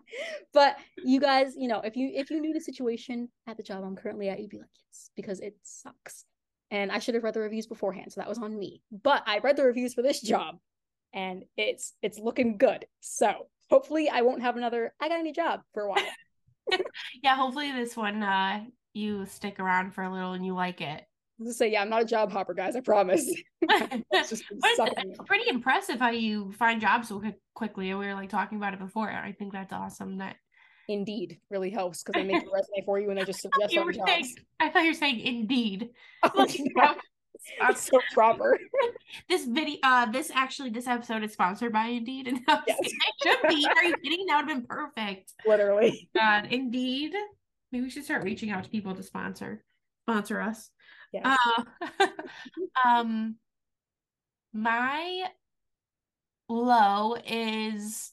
but 0.53 0.77
you 1.05 1.21
guys, 1.21 1.55
you 1.57 1.69
know, 1.69 1.81
if 1.81 1.97
you 1.97 2.11
if 2.15 2.31
you 2.31 2.41
knew 2.41 2.53
the 2.53 2.61
situation 2.61 3.29
at 3.47 3.57
the 3.57 3.63
job 3.63 3.85
I'm 3.85 3.97
currently 3.97 4.29
at, 4.29 4.41
you'd 4.41 4.51
be 4.51 4.59
like, 4.59 4.69
yes, 4.89 5.11
because 5.17 5.41
it 5.41 5.57
sucks. 5.63 6.25
And 6.71 6.93
I 6.93 6.99
should 7.01 7.15
have 7.15 7.25
read 7.25 7.35
the 7.35 7.41
reviews 7.41 7.67
beforehand, 7.67 8.13
so 8.13 8.21
that 8.21 8.29
was 8.29 8.39
on 8.39 8.57
me. 8.57 8.83
But 8.91 9.23
I 9.27 9.39
read 9.39 9.57
the 9.57 9.65
reviews 9.65 9.95
for 9.95 10.03
this 10.03 10.21
job, 10.21 10.59
and 11.13 11.45
it's 11.57 11.95
it's 12.03 12.19
looking 12.19 12.59
good. 12.59 12.87
So 13.01 13.49
hopefully, 13.71 14.09
I 14.09 14.23
won't 14.23 14.43
have 14.43 14.57
another. 14.57 14.95
I 15.01 15.09
got 15.09 15.21
a 15.21 15.23
new 15.23 15.35
job 15.35 15.61
for 15.75 15.85
a 15.85 15.89
while. 15.89 16.05
yeah, 17.23 17.37
hopefully 17.37 17.73
this 17.73 17.97
one 17.97 18.23
uh 18.23 18.65
you 18.93 19.25
stick 19.27 19.61
around 19.61 19.95
for 19.95 20.03
a 20.03 20.13
little 20.13 20.33
and 20.33 20.45
you 20.45 20.55
like 20.55 20.81
it. 20.81 21.05
Say, 21.49 21.73
yeah, 21.73 21.83
I'm 21.83 21.89
not 21.89 22.03
a 22.03 22.07
job 22.07 22.31
hopper, 22.31 22.55
guys. 22.55 22.77
I 22.77 22.81
promise. 22.81 23.25
it's 23.63 24.43
pretty 25.27 25.49
impressive 25.49 25.99
how 25.99 26.11
you 26.11 26.53
find 26.53 26.81
jobs 26.81 27.09
so 27.09 27.23
quickly. 27.55 27.95
We 27.95 28.07
were 28.07 28.15
like 28.15 28.29
talking 28.29 28.59
about 28.59 28.75
it 28.75 28.81
before. 28.81 29.09
I 29.09 29.33
think 29.33 29.53
that's 29.53 29.73
awesome. 29.73 30.19
That 30.19 30.37
Indeed 30.89 31.39
really 31.51 31.71
helps 31.71 32.03
because 32.03 32.21
I 32.21 32.25
make 32.25 32.43
a 32.43 32.51
resume 32.53 32.85
for 32.85 32.99
you 33.01 33.11
and 33.11 33.19
I 33.19 33.25
just 33.25 33.41
suggest 33.41 33.73
you 33.73 33.93
jobs. 33.93 34.07
Saying, 34.07 34.35
I 34.59 34.69
thought 34.69 34.83
you 34.83 34.91
were 34.91 34.95
saying 34.95 35.21
Indeed. 35.21 35.91
Oh, 36.23 36.47
That's 37.59 37.83
so 37.85 38.01
proper. 38.13 38.59
this 39.31 39.47
video, 39.47 39.79
uh, 39.83 40.11
this 40.11 40.31
actually, 40.35 40.71
this 40.71 40.87
episode 40.87 41.23
is 41.23 41.33
sponsored 41.33 41.73
by 41.73 41.87
Indeed, 41.87 42.29
and 42.29 42.41
yes. 42.67 42.79
it 42.83 42.93
should 43.23 43.49
be. 43.49 43.67
Are 43.67 43.85
you 43.85 43.97
kidding? 43.97 44.27
That 44.27 44.43
would 44.43 44.51
have 44.51 44.59
been 44.59 44.67
perfect. 44.67 45.33
Literally. 45.47 46.11
God, 46.15 46.49
Indeed. 46.51 47.15
Maybe 47.73 47.85
we 47.85 47.91
should 47.91 48.05
start 48.05 48.25
reaching 48.25 48.51
out 48.51 48.65
to 48.65 48.71
people 48.71 48.95
to 48.95 49.03
sponsor 49.03 49.65
sponsor 50.11 50.41
us. 50.41 50.71
Yes. 51.13 51.27
Uh, 52.01 52.07
um, 52.85 53.37
my 54.53 55.31
low 56.49 57.15
is 57.27 58.13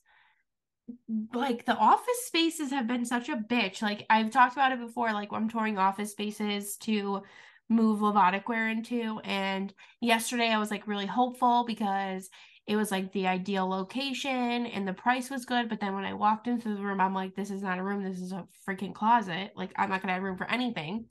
like 1.33 1.65
the 1.65 1.75
office 1.75 2.25
spaces 2.25 2.71
have 2.71 2.87
been 2.87 3.05
such 3.05 3.29
a 3.29 3.35
bitch. 3.35 3.81
Like 3.81 4.05
I've 4.09 4.31
talked 4.31 4.53
about 4.53 4.71
it 4.71 4.79
before. 4.79 5.11
Like 5.13 5.29
I'm 5.31 5.49
touring 5.49 5.77
office 5.77 6.11
spaces 6.11 6.77
to 6.77 7.21
move 7.69 8.01
wear 8.47 8.69
into, 8.69 9.19
and 9.23 9.73
yesterday 10.01 10.49
I 10.49 10.57
was 10.59 10.71
like 10.71 10.87
really 10.87 11.05
hopeful 11.05 11.65
because 11.65 12.29
it 12.65 12.75
was 12.75 12.91
like 12.91 13.11
the 13.13 13.27
ideal 13.27 13.67
location 13.67 14.65
and 14.65 14.87
the 14.87 14.93
price 14.93 15.29
was 15.29 15.45
good. 15.45 15.69
But 15.69 15.79
then 15.79 15.93
when 15.95 16.03
I 16.03 16.13
walked 16.13 16.47
into 16.47 16.69
the 16.75 16.81
room, 16.81 16.99
I'm 16.99 17.13
like, 17.13 17.35
this 17.35 17.49
is 17.51 17.61
not 17.63 17.79
a 17.79 17.83
room. 17.83 18.03
This 18.03 18.19
is 18.19 18.33
a 18.33 18.45
freaking 18.67 18.93
closet. 18.93 19.51
Like 19.55 19.71
I'm 19.77 19.89
not 19.89 20.01
gonna 20.01 20.13
have 20.13 20.23
room 20.23 20.37
for 20.37 20.49
anything 20.49 21.05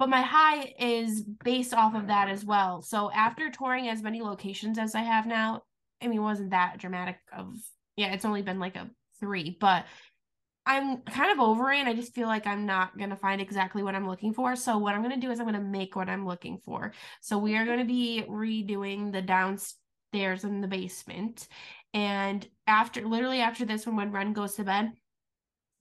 but 0.00 0.08
my 0.08 0.22
high 0.22 0.72
is 0.78 1.20
based 1.44 1.74
off 1.74 1.94
of 1.94 2.06
that 2.06 2.30
as 2.30 2.42
well. 2.42 2.80
So 2.80 3.10
after 3.12 3.50
touring 3.50 3.86
as 3.88 4.02
many 4.02 4.22
locations 4.22 4.78
as 4.78 4.94
I 4.94 5.00
have 5.00 5.26
now, 5.26 5.60
I 6.02 6.08
mean, 6.08 6.20
it 6.20 6.22
wasn't 6.22 6.50
that 6.50 6.78
dramatic 6.78 7.18
of 7.36 7.54
yeah, 7.96 8.14
it's 8.14 8.24
only 8.24 8.40
been 8.40 8.58
like 8.58 8.76
a 8.76 8.88
three, 9.20 9.58
but 9.60 9.84
I'm 10.64 11.02
kind 11.02 11.30
of 11.30 11.38
over 11.38 11.70
it. 11.70 11.80
And 11.80 11.88
I 11.88 11.92
just 11.92 12.14
feel 12.14 12.28
like 12.28 12.46
I'm 12.46 12.64
not 12.64 12.96
gonna 12.96 13.14
find 13.14 13.42
exactly 13.42 13.82
what 13.82 13.94
I'm 13.94 14.08
looking 14.08 14.32
for. 14.32 14.56
So 14.56 14.78
what 14.78 14.94
I'm 14.94 15.02
gonna 15.02 15.18
do 15.18 15.30
is 15.30 15.38
I'm 15.38 15.44
gonna 15.44 15.60
make 15.60 15.94
what 15.94 16.08
I'm 16.08 16.26
looking 16.26 16.60
for. 16.64 16.94
So 17.20 17.36
we 17.36 17.54
are 17.58 17.66
gonna 17.66 17.84
be 17.84 18.24
redoing 18.26 19.12
the 19.12 19.20
downstairs 19.20 20.44
in 20.44 20.62
the 20.62 20.66
basement. 20.66 21.46
And 21.92 22.48
after 22.66 23.06
literally 23.06 23.42
after 23.42 23.66
this 23.66 23.84
one, 23.84 23.96
when 23.96 24.12
Ren 24.12 24.32
goes 24.32 24.54
to 24.54 24.64
bed, 24.64 24.92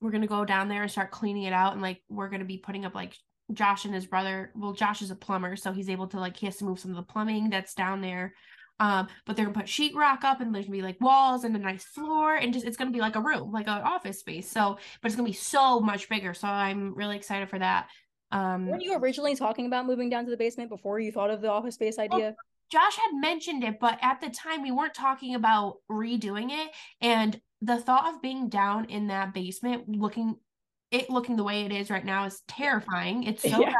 we're 0.01 0.11
gonna 0.11 0.27
go 0.27 0.43
down 0.43 0.67
there 0.67 0.81
and 0.81 0.91
start 0.91 1.11
cleaning 1.11 1.43
it 1.43 1.53
out 1.53 1.71
and 1.71 1.81
like 1.81 2.01
we're 2.09 2.29
gonna 2.29 2.43
be 2.43 2.57
putting 2.57 2.83
up 2.83 2.93
like 2.93 3.15
Josh 3.53 3.85
and 3.85 3.93
his 3.93 4.05
brother, 4.05 4.51
well, 4.55 4.73
Josh 4.73 5.01
is 5.01 5.11
a 5.11 5.15
plumber, 5.15 5.55
so 5.55 5.71
he's 5.71 5.89
able 5.89 6.07
to 6.07 6.19
like 6.19 6.37
he 6.37 6.45
has 6.45 6.57
to 6.57 6.65
move 6.65 6.79
some 6.79 6.91
of 6.91 6.97
the 6.97 7.03
plumbing 7.03 7.49
that's 7.49 7.73
down 7.73 8.01
there. 8.01 8.33
Um, 8.79 9.07
but 9.25 9.35
they're 9.35 9.45
gonna 9.45 9.57
put 9.57 9.65
sheetrock 9.65 10.23
up 10.23 10.39
and 10.39 10.55
there's 10.55 10.65
gonna 10.65 10.77
be 10.77 10.81
like 10.81 11.01
walls 11.01 11.43
and 11.43 11.55
a 11.55 11.59
nice 11.59 11.83
floor 11.83 12.35
and 12.35 12.53
just 12.53 12.65
it's 12.65 12.77
gonna 12.77 12.91
be 12.91 13.01
like 13.01 13.15
a 13.15 13.21
room, 13.21 13.51
like 13.51 13.67
an 13.67 13.81
office 13.81 14.19
space. 14.19 14.49
So, 14.49 14.77
but 15.01 15.07
it's 15.07 15.15
gonna 15.15 15.27
be 15.27 15.33
so 15.33 15.79
much 15.81 16.07
bigger. 16.07 16.33
So 16.33 16.47
I'm 16.47 16.95
really 16.95 17.17
excited 17.17 17.49
for 17.49 17.59
that. 17.59 17.87
Um 18.31 18.67
were 18.67 18.79
you 18.79 18.95
originally 18.95 19.35
talking 19.35 19.65
about 19.65 19.85
moving 19.85 20.09
down 20.09 20.23
to 20.25 20.31
the 20.31 20.37
basement 20.37 20.69
before 20.69 20.99
you 20.99 21.11
thought 21.11 21.29
of 21.29 21.41
the 21.41 21.49
office 21.49 21.75
space 21.75 21.99
idea? 21.99 22.35
Josh 22.71 22.95
had 22.95 23.19
mentioned 23.19 23.63
it, 23.63 23.79
but 23.79 23.97
at 24.01 24.21
the 24.21 24.29
time 24.29 24.61
we 24.61 24.71
weren't 24.71 24.93
talking 24.93 25.35
about 25.35 25.77
redoing 25.91 26.51
it. 26.51 26.71
And 27.01 27.41
the 27.61 27.77
thought 27.77 28.13
of 28.13 28.21
being 28.21 28.47
down 28.47 28.85
in 28.85 29.07
that 29.07 29.33
basement 29.33 29.89
looking 29.89 30.35
it 30.91 31.09
looking 31.09 31.35
the 31.35 31.43
way 31.43 31.61
it 31.61 31.71
is 31.71 31.89
right 31.89 32.05
now 32.05 32.25
is 32.25 32.41
terrifying. 32.47 33.23
It's 33.23 33.41
so 33.49 33.49
yeah. 33.49 33.71
dark. 33.71 33.75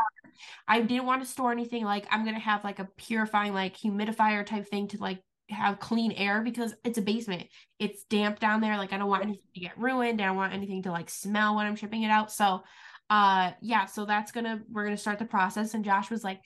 I 0.68 0.82
didn't 0.82 1.06
want 1.06 1.22
to 1.22 1.28
store 1.30 1.52
anything 1.52 1.84
like 1.84 2.08
I'm 2.12 2.24
gonna 2.24 2.40
have 2.40 2.64
like 2.64 2.80
a 2.80 2.88
purifying 2.98 3.54
like 3.54 3.78
humidifier 3.78 4.46
type 4.46 4.68
thing 4.68 4.88
to 4.90 4.98
like 4.98 5.22
have 5.50 5.80
clean 5.80 6.12
air 6.14 6.42
because 6.42 6.74
it's 6.84 6.98
a 6.98 7.02
basement. 7.02 7.48
It's 7.80 8.04
damp 8.04 8.40
down 8.40 8.62
there. 8.62 8.78
Like 8.78 8.94
I 8.94 8.98
don't 8.98 9.10
want 9.10 9.24
anything 9.24 9.48
to 9.56 9.60
get 9.60 9.78
ruined. 9.78 10.22
I 10.22 10.26
don't 10.26 10.36
want 10.36 10.54
anything 10.54 10.84
to 10.84 10.92
like 10.92 11.10
smell 11.10 11.56
when 11.56 11.66
I'm 11.66 11.76
shipping 11.76 12.04
it 12.04 12.10
out. 12.12 12.32
So 12.32 12.64
uh 13.10 13.52
yeah, 13.62 13.86
so 13.86 14.06
that's 14.06 14.32
gonna 14.32 14.62
we're 14.70 14.86
gonna 14.86 14.98
start 14.98 15.20
the 15.20 15.26
process. 15.26 15.74
And 15.74 15.84
Josh 15.84 16.10
was 16.10 16.24
like, 16.24 16.42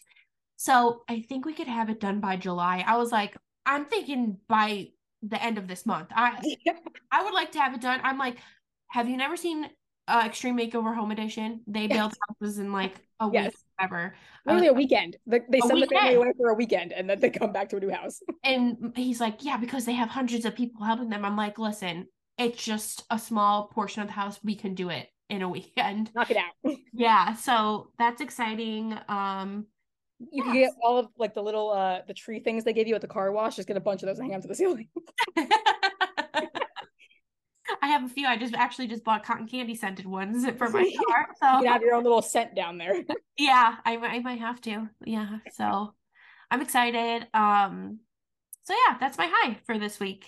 so 0.56 1.04
I 1.10 1.22
think 1.22 1.46
we 1.46 1.54
could 1.54 1.68
have 1.68 1.90
it 1.90 2.00
done 2.00 2.20
by 2.20 2.38
July. 2.38 2.84
I 2.88 2.98
was 2.98 3.12
like, 3.12 3.38
I'm 3.66 3.86
thinking 3.86 4.38
by 4.48 4.90
the 5.22 5.42
end 5.42 5.58
of 5.58 5.68
this 5.68 5.86
month. 5.86 6.08
I 6.12 6.42
I 7.12 7.24
would 7.24 7.34
like 7.34 7.52
to 7.52 7.60
have 7.60 7.74
it 7.74 7.82
done. 7.82 8.00
I'm 8.04 8.18
like, 8.18 8.38
have 8.88 9.10
you 9.10 9.18
never 9.18 9.36
seen 9.36 9.70
uh, 10.08 10.24
Extreme 10.26 10.58
Makeover 10.58 10.96
Home 10.96 11.12
Edition. 11.12 11.62
They 11.68 11.88
built 11.88 12.16
houses 12.28 12.60
in 12.60 12.72
like 12.72 12.96
a 13.20 13.30
yes. 13.32 13.46
week, 13.46 13.56
whatever. 13.78 14.16
Literally 14.46 14.68
a 14.68 14.74
weekend. 14.74 15.18
They, 15.26 15.42
they 15.50 15.60
send 15.60 15.74
weekend. 15.74 15.92
the 15.92 15.96
family 15.96 16.16
away 16.16 16.34
for 16.38 16.50
a 16.50 16.54
weekend 16.54 16.92
and 16.92 17.10
then 17.10 17.20
they 17.20 17.30
come 17.30 17.54
back 17.54 17.70
to 17.70 17.78
a 17.78 17.80
new 17.80 17.90
house. 17.90 18.22
and 18.44 18.92
he's 18.96 19.22
like, 19.22 19.44
yeah, 19.44 19.58
because 19.58 19.86
they 19.86 19.94
have 19.94 20.10
hundreds 20.10 20.46
of 20.46 20.56
people 20.56 20.84
helping 20.84 21.10
them. 21.10 21.24
I'm 21.24 21.38
like, 21.38 21.58
listen, 21.58 22.08
it's 22.38 22.64
just 22.64 23.06
a 23.10 23.18
small 23.18 23.68
portion 23.68 24.02
of 24.02 24.08
the 24.08 24.14
house. 24.14 24.40
We 24.44 24.56
can 24.56 24.76
do 24.76 24.90
it 24.90 25.08
in 25.30 25.42
a 25.42 25.50
weekend. 25.50 26.12
Knock 26.14 26.32
it 26.32 26.38
out. 26.38 26.76
yeah, 26.94 27.34
so 27.34 27.90
that's 27.98 28.22
exciting. 28.22 28.98
Um, 29.08 29.68
you 30.32 30.44
can 30.44 30.54
get 30.54 30.72
all 30.82 30.98
of 30.98 31.08
like 31.18 31.34
the 31.34 31.42
little 31.42 31.72
uh 31.72 32.00
the 32.08 32.14
tree 32.14 32.40
things 32.40 32.64
they 32.64 32.72
gave 32.72 32.88
you 32.88 32.96
at 32.96 33.02
the 33.02 33.08
car 33.08 33.32
wash. 33.34 33.58
Just 33.58 33.68
get 33.68 33.76
a 33.76 33.82
bunch 33.82 34.04
of 34.04 34.08
those 34.08 34.20
and 34.20 34.26
hang 34.26 34.32
them 34.32 34.42
to 34.42 34.48
the 34.48 34.56
ceiling. 34.56 34.88
I 37.84 37.88
have 37.88 38.06
a 38.06 38.08
few. 38.08 38.26
I 38.26 38.38
just 38.38 38.56
actually 38.56 38.88
just 38.88 39.04
bought 39.04 39.26
cotton 39.26 39.46
candy 39.46 39.76
scented 39.76 40.06
ones 40.06 40.50
for 40.58 40.70
my 40.70 40.90
car. 41.10 41.28
So 41.38 41.62
you 41.62 41.70
have 41.70 41.82
your 41.82 41.96
own 41.96 42.04
little 42.04 42.22
scent 42.22 42.56
down 42.56 42.78
there. 42.78 42.96
yeah, 43.38 43.76
I, 43.86 43.98
I 43.98 44.20
might 44.20 44.40
have 44.40 44.62
to. 44.62 44.90
Yeah. 45.06 45.40
So 45.52 45.94
I'm 46.50 46.62
excited. 46.62 47.28
Um 47.34 48.00
so 48.64 48.74
yeah, 48.74 48.98
that's 49.02 49.18
my 49.18 49.30
high 49.30 49.58
for 49.66 49.78
this 49.78 50.00
week. 50.00 50.24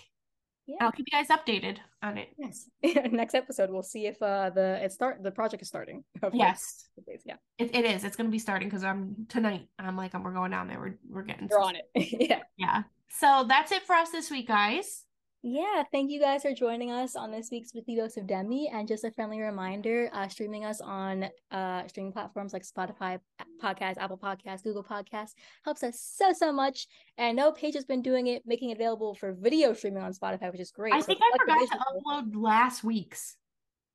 Yeah. 0.68 0.78
I'll 0.82 0.92
keep 0.92 1.06
you 1.10 1.18
guys 1.18 1.30
updated 1.30 1.78
on 2.04 2.18
it. 2.18 2.28
Yes. 2.38 2.70
Next 3.10 3.36
episode 3.36 3.70
we'll 3.70 3.84
see 3.84 4.06
if 4.06 4.22
uh 4.22 4.50
the 4.50 4.84
it 4.84 4.92
start 4.92 5.24
the 5.24 5.32
project 5.32 5.62
is 5.62 5.70
starting. 5.70 6.04
Yes. 6.34 6.90
Yeah. 7.24 7.36
It, 7.58 7.74
it 7.74 7.86
is. 7.86 8.04
It's 8.04 8.18
gonna 8.18 8.28
be 8.28 8.40
starting 8.40 8.68
because 8.68 8.84
I'm 8.84 9.28
tonight. 9.30 9.70
I'm 9.80 9.96
like 9.96 10.14
we're 10.14 10.34
going 10.34 10.52
down 10.52 10.68
there. 10.68 10.80
We're 10.80 10.98
we're 11.08 11.24
getting 11.24 11.48
You're 11.50 11.62
on 11.62 11.78
it. 11.78 11.86
yeah. 12.20 12.42
Yeah. 12.58 12.84
So 13.12 13.46
that's 13.48 13.72
it 13.72 13.84
for 13.84 13.96
us 13.96 14.10
this 14.10 14.30
week, 14.30 14.50
guys 14.50 15.06
yeah, 15.48 15.84
thank 15.92 16.10
you 16.10 16.20
guys 16.20 16.42
for 16.42 16.56
joining 16.56 16.90
us 16.90 17.16
on 17.16 17.30
this 17.30 17.50
week's 17.52 17.72
Weekly 17.72 17.96
Dose 17.96 18.18
of 18.18 18.26
Demi. 18.26 18.68
And 18.74 18.88
just 18.88 19.04
a 19.04 19.12
friendly 19.12 19.40
reminder, 19.40 20.10
uh, 20.12 20.28
streaming 20.28 20.66
us 20.66 20.82
on 20.82 21.28
uh, 21.52 21.88
streaming 21.88 22.12
platforms 22.12 22.52
like 22.52 22.64
Spotify, 22.64 23.20
Podcast, 23.62 24.00
Apple 24.00 24.18
Podcast, 24.18 24.64
Google 24.64 24.84
Podcast 24.84 25.34
helps 25.64 25.84
us 25.84 26.02
so, 26.02 26.34
so 26.34 26.52
much. 26.52 26.88
And 27.20 27.28
I 27.28 27.32
know 27.32 27.52
Paige 27.52 27.76
has 27.76 27.86
been 27.86 28.02
doing 28.02 28.26
it, 28.26 28.42
making 28.48 28.72
it 28.72 28.78
available 28.78 29.14
for 29.14 29.34
video 29.34 29.74
streaming 29.74 30.02
on 30.02 30.14
Spotify, 30.14 30.52
which 30.52 30.62
is 30.62 30.72
great. 30.72 30.96
I 30.96 31.02
so 31.02 31.06
think 31.06 31.20
I 31.22 31.38
forgot 31.38 31.70
to 31.70 31.78
upload 31.78 32.36
last 32.36 32.84
week's. 32.84 33.38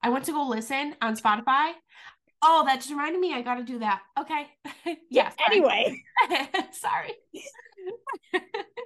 I 0.05 0.11
went 0.11 0.27
to 0.27 0.33
go 0.33 0.47
listen 0.47 0.95
on 1.03 1.17
Spotify. 1.17 1.73
Oh, 2.43 2.63
that 2.65 2.77
just 2.77 2.91
reminded 2.91 3.21
me 3.21 3.35
I 3.35 3.43
got 3.43 3.57
to 3.57 3.65
do 3.65 3.81
that. 3.81 4.03
Okay. 4.21 4.47
yeah. 5.11 5.33
Anyway, 5.51 6.01
sorry. 6.71 7.15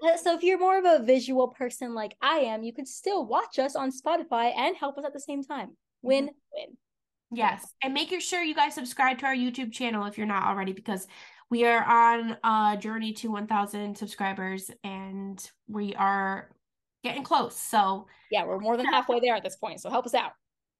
Uh, 0.05 0.19
so 0.19 0.35
if 0.35 0.43
you're 0.43 0.59
more 0.59 0.79
of 0.79 0.85
a 0.85 1.03
visual 1.03 1.49
person 1.49 1.95
like 1.95 2.15
I 2.21 2.41
am, 2.41 2.63
you 2.63 2.75
can 2.75 2.85
still 2.85 3.25
watch 3.25 3.59
us 3.59 3.75
on 3.75 3.91
Spotify 3.91 4.55
and 4.55 4.77
help 4.77 4.99
us 4.99 5.05
at 5.07 5.15
the 5.15 5.21
same 5.21 5.43
time. 5.43 5.71
Win 6.03 6.29
win. 6.53 6.77
Yes. 7.33 7.67
And 7.83 7.95
make 7.95 8.13
sure 8.21 8.43
you 8.43 8.55
guys 8.55 8.75
subscribe 8.75 9.19
to 9.21 9.27
our 9.27 9.35
YouTube 9.35 9.73
channel 9.73 10.05
if 10.05 10.19
you're 10.19 10.27
not 10.27 10.45
already 10.45 10.73
because 10.73 11.07
we 11.51 11.65
are 11.65 11.85
on 11.85 12.37
a 12.45 12.77
journey 12.77 13.13
to 13.15 13.29
1000 13.29 13.97
subscribers 13.97 14.71
and 14.83 15.51
we 15.69 15.95
are 15.95 16.51
getting 17.03 17.23
close. 17.23 17.57
So, 17.57 18.07
yeah, 18.31 18.45
we're 18.45 18.59
more 18.59 18.77
than 18.77 18.87
halfway 18.87 19.21
there 19.21 19.35
at 19.35 19.43
this 19.43 19.57
point. 19.57 19.81
So 19.81 19.91
help 19.91 20.07
us 20.07 20.15
out. 20.15 20.33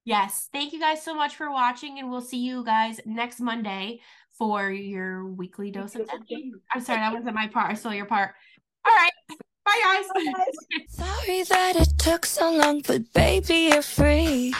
Yes. 0.05 0.49
Thank 0.53 0.71
you 0.71 0.79
guys 0.79 1.01
so 1.03 1.15
much 1.15 1.35
for 1.35 1.51
watching 1.51 1.99
and 1.99 2.11
we'll 2.11 2.21
see 2.21 2.37
you 2.37 2.63
guys 2.63 2.99
next 3.05 3.39
Monday 3.39 4.01
for 4.37 4.69
your 4.69 5.25
weekly 5.25 5.71
dose 5.71 5.95
of 5.95 6.07
I'm 6.71 6.81
sorry, 6.81 6.99
that 6.99 7.11
wasn't 7.11 7.33
my 7.35 7.47
part. 7.47 7.71
I 7.71 7.73
stole 7.73 7.93
your 7.93 8.05
part. 8.05 8.35
All 8.85 8.93
right. 8.93 9.11
Bye, 9.65 9.81
guys. 9.83 10.05
Sorry 10.89 11.43
that 11.43 11.75
it 11.75 11.97
took 11.97 12.25
so 12.25 12.51
long, 12.55 12.81
but 12.85 13.11
baby, 13.13 13.69
you're 13.71 13.81
free. 13.81 14.53